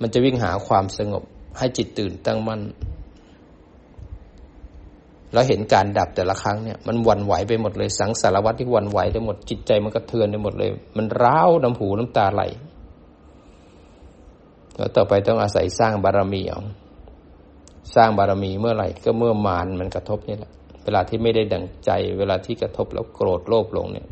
[0.00, 1.22] มันจะวิ่งหาความสงบ
[1.58, 2.60] ให้จิตตื่นตั้งมั่น
[5.32, 12.42] แล้วเห็นการดับแต่ละครั้งเนี่ยมันวันไหวไปหมดเลยสังสารวัตที่วันไหวไปหมดจิตใจมันกระเทือนไปหมดเลย มันร้าวน้ำหูน้ำตาไหล
[14.76, 16.60] แล้วต่อไปต้องอาศัยสร้างบารมีเอา
[17.94, 20.52] สร้างบารมีเมื่อไหร่ ก็เมื่อมานมันกระทบนี่แหละ
[20.84, 24.06] เวลาที่ไม่ได้ดังใจ เวลาที่กระทบแล้วโกรธโลภลงเนี่ย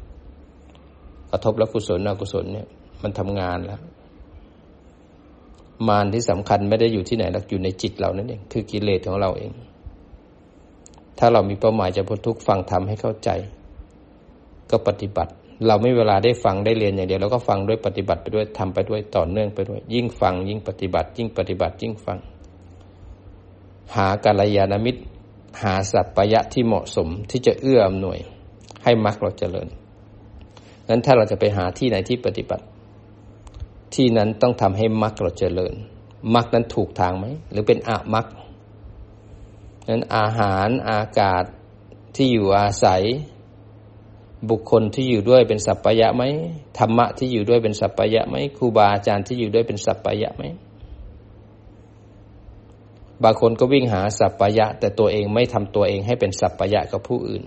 [1.31, 2.67] กระทบแล้วกุศลอกุศลเนี่ย
[3.03, 3.81] มันทำงานแล้ว
[5.89, 9.51] มารที่สำคัญไม่ได้อยู่ที่ไหนหรอกอยู่ในจิตเรานั่นเองคือกิเลสของเราเอง
[11.21, 13.31] ถ้าเรามีเป้าหมายจะพ้นทุกข์ฟังทำให้เข้าใจ
[14.71, 15.33] ก็ปฏิบัติ
[15.67, 22.19] เราไม่เวลาได้ฟังได้เรียนอย่างเดียวเราก็ฟังด้วยปฏิบัติไปด้วยทำไปด้วยต่อเนื่องไปด้วย ยิ่งฟัง ยิ่งปฏิบัติ ยิ่งปฏิบัติ ยิ่งฟัง
[23.97, 25.01] หากาลยานามิตร
[25.63, 28.19] หาสัพพยะที่เหมาะสมที่จะเอื้ออำนวย
[28.85, 29.69] ให้มรรคเราเจริญ
[30.89, 32.65] นั้นถ้าเราจะไปหาที่ไหนที่ปฏิบัติ
[33.95, 35.75] ที่นั้นต้องทำให้มรรคเราเจริญ
[36.35, 38.27] มรรคนั้นถูกทางไหมหรือเป็นอะมรรค
[39.89, 41.45] นั้นอาหารอากาศ
[42.17, 43.03] ที่อยู่อาศัย
[44.51, 46.23] บุคคลที่อยู่ด้วยเป็นสัพพยะไหม
[46.79, 50.43] ธรรมะที่อยู่ด้วยเป็นสัพพยะไหมครูบาอาจารย์ที่อยู่ด้วยเป็นสัพพยะไหม
[53.25, 57.45] บางคนก็วิ่งหาสัพพยะ แต่ตัวเองไม่ทำตัวเองให้เป็นสัพพยะกับผู้อื่น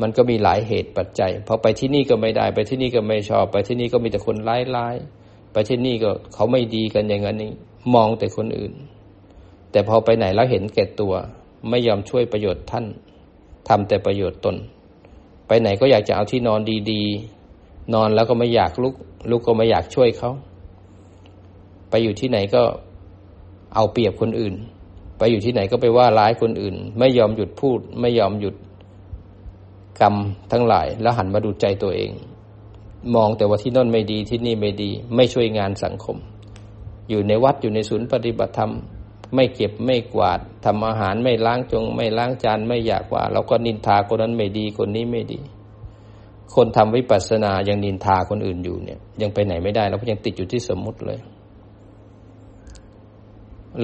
[0.00, 7.52] มันก็มีหลายเหตุปัจจัยพอไปที่นี่ก็ไม่ได้ ไปที่นี่ก็ไม่ชอบ ไปที่นี่ก็มีแต่คนร้ายๆไปที่นี่ก็เขาไม่ดีกันอย่างนั้นนี่
[7.94, 8.72] มองแต่คนอื่น
[9.70, 11.14] แต่พอไปไหนแล้วเห็นแก่ตัว
[11.70, 12.84] ไม่ยอมช่วยประโยชน์ท่าน
[13.68, 14.56] ทำแต่ประโยชน์ตน
[15.46, 18.94] ไปไหนก็อยากจะเอาที่นอนดีๆ นอนแล้วก็ไม่อยากลุก
[19.30, 20.30] ลุกก็ไม่อยากช่วยเขา
[21.90, 22.62] ไปอยู่ที่ไหนก็
[23.74, 24.54] เอาเปรียบคนอื่น
[25.18, 28.54] ไปอยู่ที่ไหนก็ไปว่าร้ายคนอื่น ไม่ยอมหยุดพูด ไม่ยอมหยุด
[30.00, 30.14] กรรม
[30.52, 32.10] ทั้งหลาย แล้วหันมาดูใจตัวเอง
[33.14, 36.16] มองแต่ว่าที่นั่นไม่ดีที่นี่ไม่ดี ไม่ช่วยงานสังคม
[37.08, 38.72] อยู่ในวัดอยู่ในศูนย์ปฏิบัติธรรม
[39.34, 45.40] ไม่เก็บไม่กวาดทำอาหารไม่ล้างจง ไม่ล้างจานไม่อยากว่าเราก็นินทาคนนั้นไม่ดีคนนี้ไม่ดี
[46.54, 51.18] คนทำวิปัสสนายังนินทาคนอื่นอยู่เนี่ย ยังไปไหนไม่ได้เราก็ยังติดอยู่ที่สมมุติเลย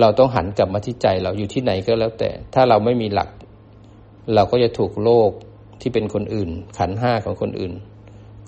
[0.00, 3.30] เราต้องหันกลับมาที่ใจเราอยู่ที่ไหนก็แล้วแต่ ถ้าเราไม่มีหลัก
[4.34, 5.30] เราก็จะถูกโลก
[5.80, 7.72] ที่เป็นคนอื่น ขันห้าของคนอื่น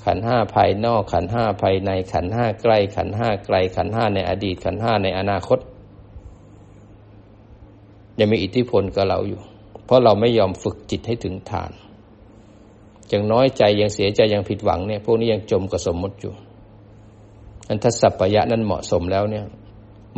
[0.04, 5.58] ขันห้าภายนอกขันห้าภายในขันห้าใกล้ ขันห้าไกล ขันห้าในอดีตขันห้าในอนาคต
[8.18, 9.40] ยังมีอิทธิพลกับเราอยู่
[9.84, 11.72] เพราะเราไม่ยอมฝึกจิตให้ถึงฐาน
[13.12, 16.32] ยังน้อยใจยังเสียใจยังผิดหวังเนี่ย พวกนี้ยังจมกับสมมติอยู่
[17.68, 19.44] อันถ้าสัพพยะนั้นเหมาะสมแล้วเนี่ย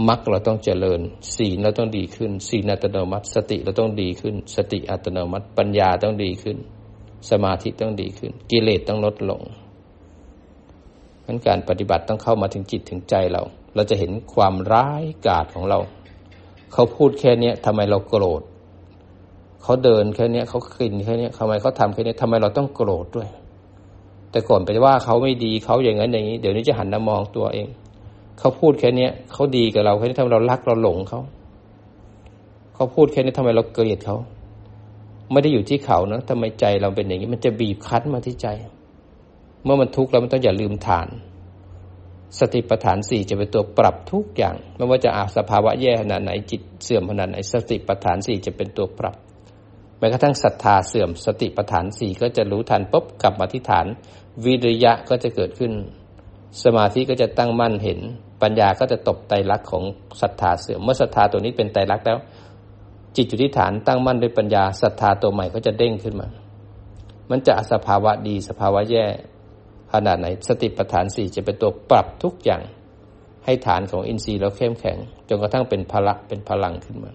[0.09, 1.01] มรรคเราต้องเจริญ
[1.37, 6.57] ศีลเราต้องดีขึ้นศีลอัตโนมัติ สติเราต้องดีขึ้น สติอัตโนมัติ ปัญญาต้องดีขึ้น
[7.31, 9.43] สมาธิต้องดีขึ้น กิเลสต้องลดลง
[11.27, 13.43] งั้นการปฏิบัติต้องเข้ามาถึงจิตถึงใจเรา
[13.75, 15.79] เราจะเห็นความร้ายกาจของเรา
[16.73, 18.43] เขาพูดแค่เนี้ยทำไมเราโกรธ
[19.63, 23.29] เขาเดินแค่นี้เขากินแค่นี้ทำไมเขาทำแค่นี้ทำไมเราต้องโกรธด้วย
[24.31, 27.69] แต่ก่อนไปว่าเขาไม่ดีเขาอย่างนั้นอย่างนี้ เดี๋ยวนี้จะหันมามองตัวเอง
[28.39, 31.21] เขาพูดแค่นี้เขาดีกับเราแค่นี้ทำไมเรารักเราหลงเขา
[32.75, 34.17] เขาพูดแค่นี้ทำไมเราเกลียดเขา
[35.33, 38.47] ไม่ได้อยู่ที่เขานะทำไมใจเราเป็นอย่างนี้ มันจะบีบคั้นมาที่ใจ
[39.65, 41.09] เมื่อมันทุกข์เรามันต้องอย่าลืมฐาน
[42.39, 49.15] สติปัฏฐานสี่จะเป็นตัวปรับทุกอย่าง ไม่ว่าจะอาสภาวะแย่ขนาดไหนจิตเสื่อมขนาดไหนสติปัฏฐานสี่จะเป็นตัวปรับ
[49.99, 53.87] แม้กระทั่งศรัทธาเสื่อม สติปัฏฐานสี่ก็จะรู้ทันปุ๊บกลับมาที่ฐาน
[54.45, 55.73] วิริยะก็จะเกิดขึ้น
[56.65, 58.01] สมาธิก็จะตั้งมั่นเห็น
[58.43, 59.85] ปัญญาก็จะตบไตรลักษณ์ของ
[60.21, 62.19] ศรัทธาเสื่อม เมื่อศรัทธาตัวนี้เป็นไตรลักษณ์แล้ว
[63.17, 66.29] จิตอยู่ที่ฐานตั้งมั่นด้วยปัญญาศรัทธาตัวใหม่ก็จะเด้งขึ้นมา
[67.31, 69.07] มันจะสภาวะดีสภาวะแย่
[69.93, 72.63] ขนาดไหนสติปัฏฐานสี่จะเป็นตัวปรับทุกอย่าง
[73.45, 74.97] ให้ฐานของอินทรีย์เราเข้มแข็ง
[75.29, 77.13] จนกระทั่งเป็นพละเป็นพลังขึ้นมา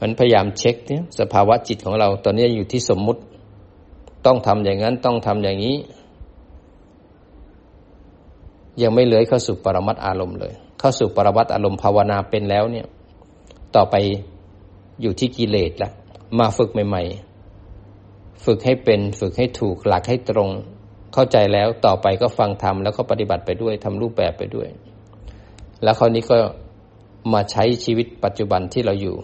[0.00, 3.20] มันพยายามเช็คเนี่ยสภาวะจิตของเราตอนนี้อยู่ที่สมมุติ
[4.26, 5.76] ต้องทำอย่างนั้นต้องทำอย่างนี้
[8.82, 12.86] ยังไม่เลยเข้าสู่ปรมัตอารมณ์เลย เข้าสู่ปรมัตอารมณ์ภาวนาเป็นแล้วเนี่ย
[13.76, 13.94] ต่อไป
[15.02, 15.90] อยู่ที่กิเลสละ
[16.38, 17.31] มาฝึกใหม่ ๆ
[18.44, 20.50] ฝึกให้เป็นฝึกให้ถูกหลักให้ตรง
[21.14, 24.68] เข้าใจแล้วต่อไปก็ฟังทำแล้วก็ปฏิบัติไปด้วยทำรูปแบบไปด้วย
[25.82, 26.36] แล้วคราวนี้ก็
[27.32, 29.16] มาใช้ชีวิตปัจจุบันที่เราอยู่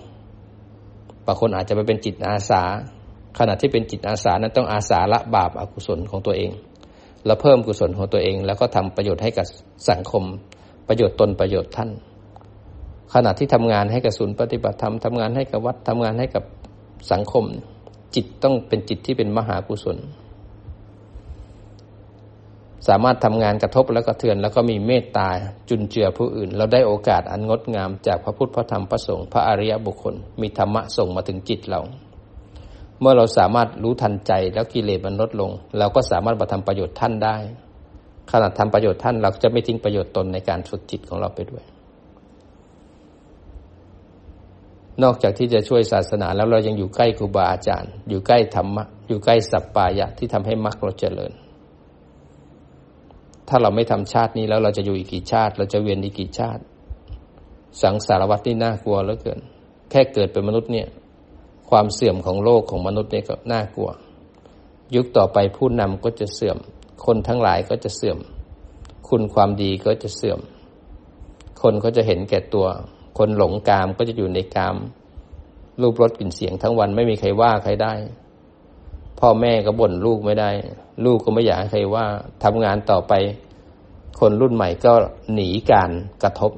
[1.27, 2.62] บางคนอาจจะไปเป็นจิตอาสา
[3.38, 6.51] ขณะที่เป็นจิตอาสานั้นต้องอาสาละบาปอากุศลของตัวเอง
[7.27, 9.47] แล้วเพิ่มกุศลของตัวเอง แล้วก็ทำประโยชน์ให้กับ
[9.90, 10.25] สังคม
[10.88, 11.90] ประโยชน์ตนประโยชน์ท่าน
[13.14, 16.44] ขณะที่ทำงานให้กับศูนย์ปฏิบัติธรรมทำงานให้กับวัดทำงานให้กับ
[17.12, 17.44] สังคม
[18.14, 19.99] จิตต้องเป็นจิตที่เป็นมหากุศล
[22.88, 25.29] สามารถทำงานกระทบแล้วก็เทือน แล้วก็มีเมตตา
[25.68, 31.81] จุนเจือผู้อื่นเราได้โอกาสอันงดงามจากพระพุทธพระธรรมพระสงฆ์พระอริยบุคคล มีธรรมะส่งมาถึงจิตเรา
[33.01, 37.37] เมื่อเราสามารถรู้ทันใจแล้วกิเลสมันลดลง เราก็สามารถมาทำประโยชน์ท่านได้
[38.31, 41.64] ขณะทำประโยชน์ท่านเราจะไม่ทิ้งประโยชน์ตนในการฝึกจิตของเราไปด้วย
[45.03, 51.33] นอกจากที่จะช่วยศาสนาแล้วเรายังอยู่ใกล้ครูบาอาจารย์ อยู่ใกล้ธรรมะ อยู่ใกล้สัปปายะที่ทำให้มรรคเราเจริญ
[53.49, 56.63] ถ้าเราไม่ทำชาตินี้แล้วเราจะอยู่อีกกี่ชาติ เราจะเวียนอีกกี่ชาติ
[57.83, 59.41] สังสารวัตนี่น่ากลัวเหลือเกิน
[59.91, 60.89] แค่เกิดเป็นมนุษย์เนี่ย
[61.71, 63.91] ความเสื่อมของโลกของมนุษย์เนี่ยก็น่ากลัว
[64.95, 66.59] ยุคต่อไปผู้นำก็จะเสื่อม
[67.05, 68.19] คนทั้งหลายก็จะเสื่อม
[69.09, 70.41] คุณความดีก็จะเสื่อม
[71.63, 72.67] คนก็จะเห็นแก่ตัว
[73.19, 74.77] คนหลงกามก็จะอยู่ในกาม
[75.81, 77.95] รูปรสกลิ่นเสียงทั้งวันไม่มีใครว่าใครได้
[79.21, 80.51] พ่อแม่ก็บ่นลูกไม่ได้
[81.05, 82.05] ลูกก็ไม่อยากให้ใครว่า
[82.45, 83.13] ทำงานต่อไป
[84.21, 84.93] คนรุ่นใหม่ก็
[85.35, 85.91] หนีการ
[86.23, 86.53] กระทบ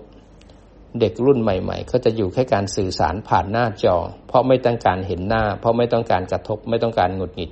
[1.01, 3.97] เด็กรุ่นใหม่ ๆ ก็จะอยู่แค่การสื่อสารผ่านหน้าจอ
[4.29, 7.51] เพราะไม่ต้องการเห็นหน้า เพราะไม่ต้องการกระทบ ไม่ต้องการหงุดหงิด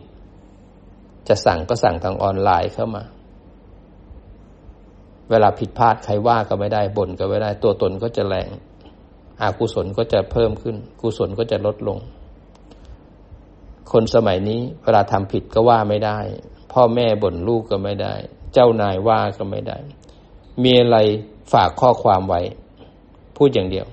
[1.28, 3.04] จะสั่งก็สั่งทางออนไลน์เข้ามา
[5.30, 8.48] เวลาผิดพลาดใครว่าก็ไม่ได้บ่นก็ไม่ได้ ตัวตนก็จะแรง
[9.42, 11.98] อากุศลก็จะเพิ่มขึ้น กุศลก็จะลดลง
[13.92, 16.18] คนสมัยนี้เวลาทำผิดก็ว่าไม่ได้
[16.72, 18.14] พ่อแม่บ่นลูกก็ไม่ได้
[18.52, 19.78] เจ้านายว่าก็ไม่ได้
[20.62, 20.98] มีอะไร
[21.52, 22.40] ฝากข้อความไว้
[23.36, 23.86] พูดอย่างเดียว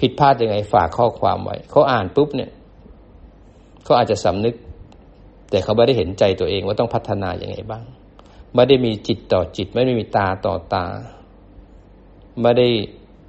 [0.00, 2.50] ผิดพลาดยังไงฝากข้อความไว้ เขาอ่านปุ๊บเนี่ย
[3.84, 4.54] เขาอาจจะสำนึก
[5.50, 7.84] แต่เขาไม่ได้เห็นใจตัวเองว่าต้องพัฒนาอย่างไงบ้าง
[8.54, 10.84] ไม่ได้มีจิตต่อจิต ไม่ได้มีตาต่อตา
[12.42, 12.68] ไม่ได้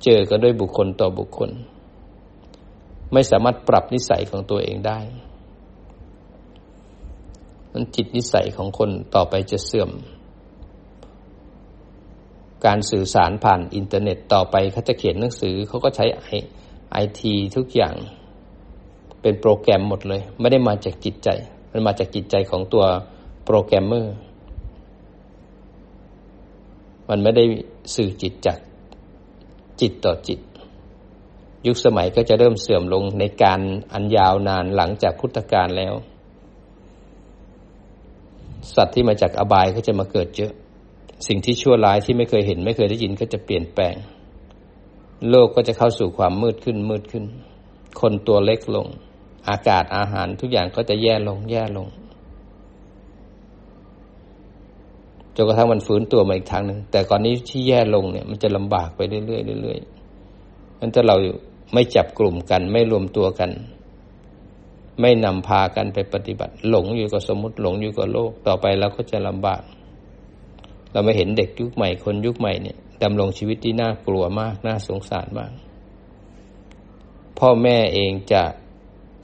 [0.04, 1.52] เจอกันด้วยบุคคลต่อบุคคล
[3.14, 5.00] ไม่สามารถปรับนิสัยของตัวเองได้
[7.74, 9.92] นั้นจิตนิสัยของคนต่อไปจะเสื่อม
[12.66, 16.30] การสื่อสารผ่านอินเทอร์เน็ตต่อไปเขาจะเขียนหนังสือเขาก็ใช้ไอ
[16.92, 17.96] ไอทีทุกอย่าง
[19.22, 21.30] เป็นโปรแกรมหมดเลย ไม่ได้มาจากจิตใจ
[21.72, 22.86] มันมาจากจิตใจของตัว
[23.46, 24.16] โปรแกรมเมอร์
[27.10, 27.44] มันไม่ได้
[27.96, 28.58] สื่อจิตจาก
[29.82, 30.40] จิตต่อจิต
[31.68, 33.60] ยุคสมัยก็จะเริ่มเสื่อมลงในการ
[33.94, 35.94] อันยาวนานหลังจากพุทธกาลแล้ว
[38.76, 40.54] สัตว์ที่มาจากอบายก็จะมาเกิดเยอะ
[41.28, 43.96] สิ่งที่ชั่วร้ายที่ไม่เคยเห็น ไม่เคยได้ยินก็จะเปลี่ยนแปลง
[45.30, 47.26] โลกก็จะเข้าสู่ความมืดขึ้นมืดขึ้น
[48.02, 48.88] คนตัวเล็กลง
[49.50, 51.88] อากาศอาหารทุกอย่างก็จะแย่ลงแย่ลง
[55.36, 59.22] จนกระทั่งมันฟื้นตัวมาอีกทางหนึ่งแต่ก่อนนี้ที่แย่ลงเนี่ย มันจะลำบากไปเรื่อ
[59.58, 61.16] ยๆเรื่อยๆนั้นถ้าเรา
[61.74, 63.52] ไม่จับกลุ่มกัน ไม่รวมตัวกัน
[65.02, 69.62] ไม่นำพากันไปปฏิบัติ หลงอยู่กับสมมติหลงอยู่กับโลกต่อไปเราก็จะลำบาก
[70.92, 75.52] เราไม่เห็นเด็กยุคใหม่คนยุคใหม่เนี่ยดำรงชีวิตที่น่ากลัวมากน่าสงสารมาก
[77.40, 78.44] พ่อแม่เองจะ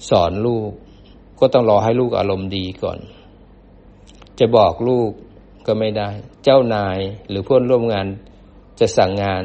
[0.10, 0.72] สอนลูก
[1.40, 3.00] ก็ต้องรอให้ลูกอารมณ์ดีก่อน
[4.40, 5.12] จะบอกลูก
[5.68, 6.10] ก็ไม่ได้
[6.44, 7.00] เจ้านาย
[7.30, 8.08] หรือเพื่อนร่วมงาน
[8.80, 9.44] จะสั่งงาน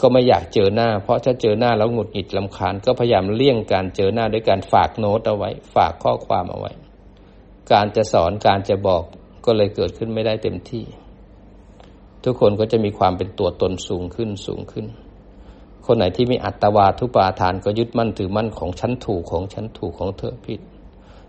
[0.00, 6.72] ก็ไม่อยากเจอหน้า เพราะถ้าเจอหน้าแล้วหงุดหงิดลำคาญ ก็พยายามเลี่ยงการเจอหน้าด้วยการฝากโน้ตเอาไว้ ฝากข้อความเอาไว้
[7.72, 9.02] การจะสอนการจะบอก
[9.44, 10.84] ก็เลยเกิดขึ้นไม่ได้เต็มที่
[12.24, 14.86] ทุกคนก็จะมีความเป็นตัวตนสูงขึ้นสูงขึ้น
[15.86, 20.60] คนไหนที่มีอัตวาทุปาทานก็ยึดมั่นถือมั่นของฉันถูกของฉันถูกของเธอผิด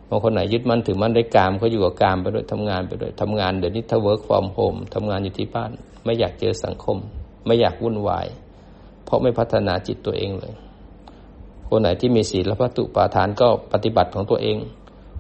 [0.09, 5.71] บางคนไหนยึดมั่นถือมั่นในกามก็อยู่กับกามไปด้วยทำงานไปด้วยทำงานเดี๋ยวนี้ถ้า work from home ทำงานอยู่ที่บ้าน
[6.03, 6.97] ไม่อยากเจอสังคม
[7.45, 8.27] ไม่อยากวุ่นวาย
[9.05, 10.53] เพราะไม่พัฒนาจิตตัวเองเลย
[11.67, 14.57] คนไหนที่มีสีลัพพัตตุปาทานก็ปฏิบัติของตัวเอง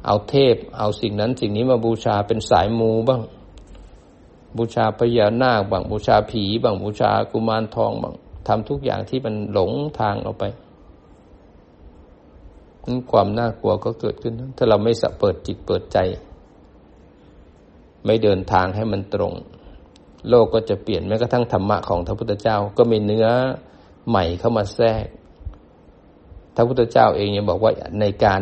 [0.05, 3.21] เอาเทพ เอาสิ่งนั้นสิ่งนี้มาบูชาเป็นสายมูบ้าง
[4.57, 8.13] บูชาพญานาคบ้างบูชาผีบ้างบูชากุมารทองบ้าง
[8.47, 10.43] ทำทุกอย่างที่มันหลงทางเอาไป
[13.11, 15.97] ความน่ากลัวก็เกิดขึ้น ถ้าเราไม่สะเปิดจิตเปิดใจ
[18.05, 19.33] ไม่เดินทางให้มันตรง
[20.29, 23.27] โลกก็จะเปลี่ยนแม้กระทั่งธรรมะของพระพุทธเจ้าก็มีเนื้อ
[24.09, 25.05] ใหม่เข้ามาแทรก
[26.55, 28.41] พระพุทธเจ้าเองยังบอกว่าในการ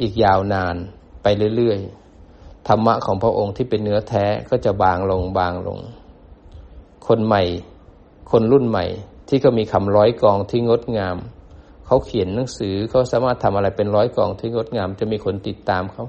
[0.00, 0.76] อีกยาวนาน
[1.22, 5.78] ไปเรื่อยๆธรรมะของพระองค์ที่เป็นเนื้อแท้ก็จะบางลงบางลง
[7.06, 7.42] คนใหม่
[8.30, 8.86] คนรุ่นใหม่
[9.28, 11.16] ที่ก็มีคำร้อยกองที่งดงาม
[11.86, 16.04] เขาเขียนหนังสือเขาสามารถทำอะไรเป็นร้อยกองที่งดงาม จะมีคนติดตามเขา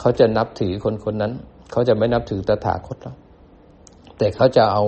[0.00, 1.32] เขาจะนับถือคนคนนั้น
[1.72, 3.16] เขาจะไม่นับถือตถาคตแล้ว
[4.18, 4.82] แต่เขาจะเอา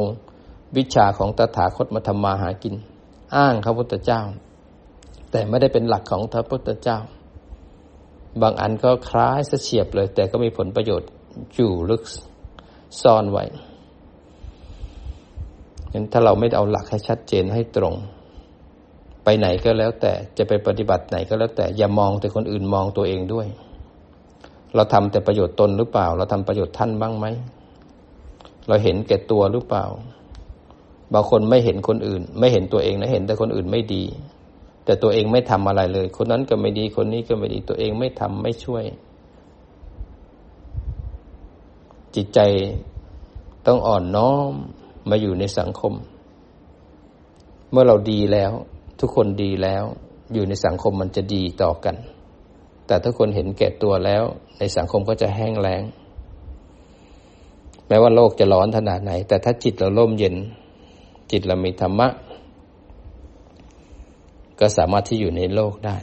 [0.77, 2.75] วิชาของตถาคตมาทำมาหากิน
[3.37, 4.23] อ้างพระพุทธเจ้า
[5.31, 6.99] แต่ไม่ได้เป็นหลักของพระพุทธเจ้า
[8.43, 11.11] บางอันก็คล้ายเฉียบเลย แต่ก็มีผลประโยชน์
[11.55, 12.03] อยู่ลึก
[13.03, 13.45] ซ่อนไว้
[15.93, 17.95] งั้นถ้าเราไม่เอาหลักให้ชัดเจนให้ตรง
[19.29, 23.47] ไปไหนก็แล้วแต่จะไปปฏิบัติไหนก็แล้วแต่อย่ามองแต่คนอื่นมองตัวเองด้วย
[24.75, 27.27] เราทำแต่ประโยชน์ตนหรือเปล่า เราทำประโยชน์ท่านบ้างไหม
[28.69, 29.85] เราเห็นแก่ตัวหรือเปล่า
[31.13, 34.05] บางคนไม่เห็นคนอื่น ไม่เห็นตัวเองนะเห็นแต่คนอื่นไม่ดี
[34.85, 38.85] แต่ตัวเองไม่ทำอะไรเลย คนนั้นก็ไม่ดีคนนี้ก็ไม่ดีตัวเองไม่ทำไม่ช่วย
[42.15, 42.41] จิตใจ
[43.67, 44.53] ต้องอ่อนน้อม
[45.11, 45.93] มาอยู่ในสังคม
[47.71, 48.53] เมื่อเราดีแล้ว
[49.01, 49.85] ทุกคนดีแล้ว
[50.33, 51.97] อยู่ในสังคมมันจะดีต่อกัน
[52.87, 54.23] แต่ถ้าคนเห็นแก่ตัวแล้ว
[54.59, 55.83] ในสังคมก็จะแห้งแล้ง
[57.89, 60.37] แม้ว่าโลกจะร้อนขนาดไหน แต่ถ้าจิตเราร่มเย็น
[61.31, 62.09] จิตเรามีธรรมะ
[64.61, 65.97] ก็สามารถที่อยู่ในโลกได้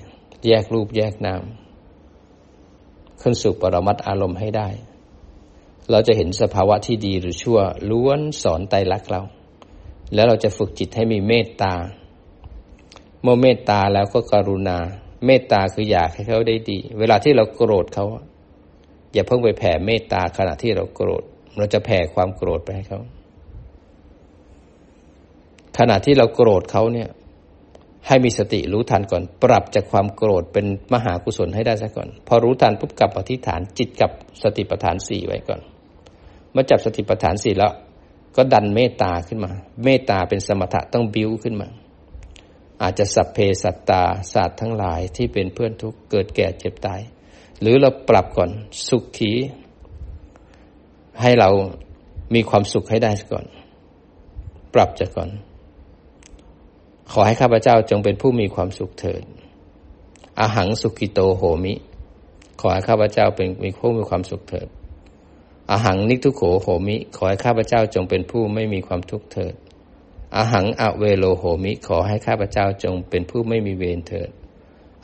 [0.46, 1.44] แยกรูปแยกนาม
[3.22, 4.70] ขึ้นสู่ปรมัตอารมณ์ให้ได้
[5.92, 9.22] เราจะเห็นสภาวะที่ดีหรือชั่วล้วนสอนไตรลักษณ์เรา
[10.14, 11.74] แล้วเราจะฝึกจิตให้มีเมตตา
[13.24, 14.78] เมื่อเมตตาแล้วก็กรุณา
[15.26, 18.06] เมตตาคืออยากให้เขาได้ดี เวลาที่เราโกรธเขา
[19.14, 21.24] อย่าเพิ่งไปแผ่เมตตาขณะที่เราโกรธ
[21.58, 23.02] เราจะแผ่ความโกรธไปให้เขา
[25.78, 27.10] ขณะที่เราโกรธเขาเนี่ย
[28.08, 34.12] ให้มีสติรู้ทันก่อน ปรับจากความโกรธเป็นมหากุศลให้ได้ซะก่อน พอรู้ทันปุ๊บกลับอธิษฐานจิตกับ
[34.44, 35.62] สติปัฏฐานสี่ไว้ก่อน
[36.52, 37.74] เมื่อจับสติปัฏฐานสี่แล้ว
[38.36, 39.52] ก็ดันเมตตาขึ้นมา
[39.84, 41.68] เมตตาเป็นสมถะต้องบิ้วขึ้นมา
[42.84, 44.04] อาจจะสัพเพสัตตา
[44.34, 47.02] ศาสตร์ทั้งหลายที่เป็นเพื่อนทุกเกิดแก่เจ็บตาย
[47.62, 48.52] หรือเราปรับก่อน
[48.90, 49.32] สุขขี
[51.22, 51.50] ให้เรา
[52.36, 53.46] มีความสุขให้ได้ก่อน
[54.74, 55.30] ปรับจะก่อน
[57.12, 59.24] ขอให้ข้าพเจ้าจงเป็นผู้มีความสุขเถิด
[60.40, 61.74] อาหังสุกิโตโหมิ
[62.60, 64.68] ขอให้ข้าพเจ้าเป็นมีผู้มีความสุขเถิด
[65.72, 69.54] อาหังนิทุโขโหมิ ขอให้ข้าพเจ้าจงเป็นผู้ไม่มีความทุกข์เถิด
[70.38, 74.30] อาหังอเวโลโหมิ ขอให้ข้าพเจ้าจงเป็นผู้ไม่มีเวรเถิด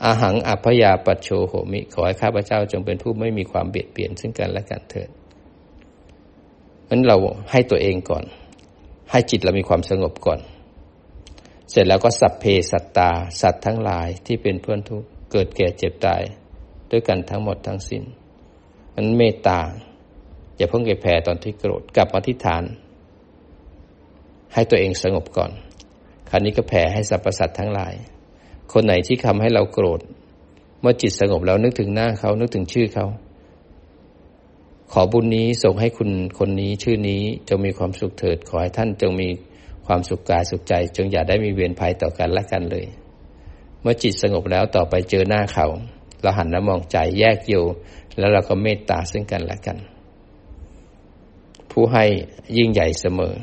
[0.04, 5.08] อาหังอัพยาปัจโชโหมิ ขอให้ข้าพเจ้าจงเป็นผู้ไม่มีความเบียดเบียนซึ่งกันและกันเถิด
[6.88, 7.16] นั้นเรา
[7.50, 8.24] ให้ตัวเองก่อน
[9.10, 10.40] ให้จิตเรามีความสงบก่อน
[11.70, 13.10] เสร็จแล้วก็สัพเพสัตตา
[13.40, 16.22] สัตว์ทั้งหลายที่เป็นเพื่อนทุกข์เกิดแก่เจ็บตาย
[16.90, 18.04] ด้วยกันทั้งหมดทั้งสิน้น
[18.94, 19.60] มันเมตตา
[20.56, 22.64] อย่าเพิ่งไปแผ่ตอนที่โกรธกลับมาที่ฐาน
[24.54, 25.50] ให้ตัวเองสงบก่อน
[26.28, 27.94] คราวนี้ก็แผ่ให้สรรพสัตว์ทั้งหลาย
[28.72, 30.00] คนไหนที่ทำให้เราโกรธ
[30.80, 33.06] เมื่อจิตสงบแล้วนึกถึงหน้าเขานึกถึงชื่อเขา
[34.92, 39.28] ขอบุญนี้ส่งให้คุณคนนี้ชื่อนี้จงมีความสุขเถิด ขอให้ท่านจงมี
[39.86, 42.86] ความสุขกายสุขใจ จงอย่าได้มีเวรภัยต่อกันและกันเลย
[43.80, 45.66] เมื่อจิตสงบแล้วต่อไปเจอหน้าเขา
[46.22, 47.64] เราหันน้ำมองใจแยกอยู่
[48.18, 49.78] แล้วเราก็เมตตาซึ่งกันและกัน
[51.70, 52.04] ผู้ให้
[52.56, 53.34] ยิ่งใหญ่เสมอ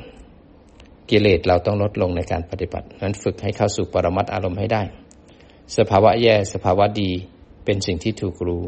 [1.09, 4.83] กิเลสเราต้องลดลงในการปฏิบัติ นั้นฝึกให้เข้าสู่ปรมัตอารมณ์ให้ได้
[5.77, 7.11] สภาวะแย่สภาวะดี
[7.65, 8.63] เป็นสิ่งที่ถูกรู้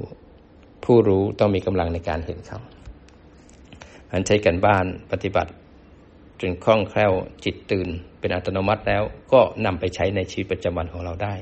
[0.84, 2.60] ผู้รู้ต้องมีกำลังในการเห็นเขา
[4.12, 5.52] อันใช้กันบ้านปฏิบัติ
[6.42, 7.14] จนคล่องแคล่ว
[7.44, 7.88] จิตตื่น
[8.20, 11.34] เป็นอัตโนมัติแล้วก็นำไปใช้ในชีวิตประจำวันของเราได้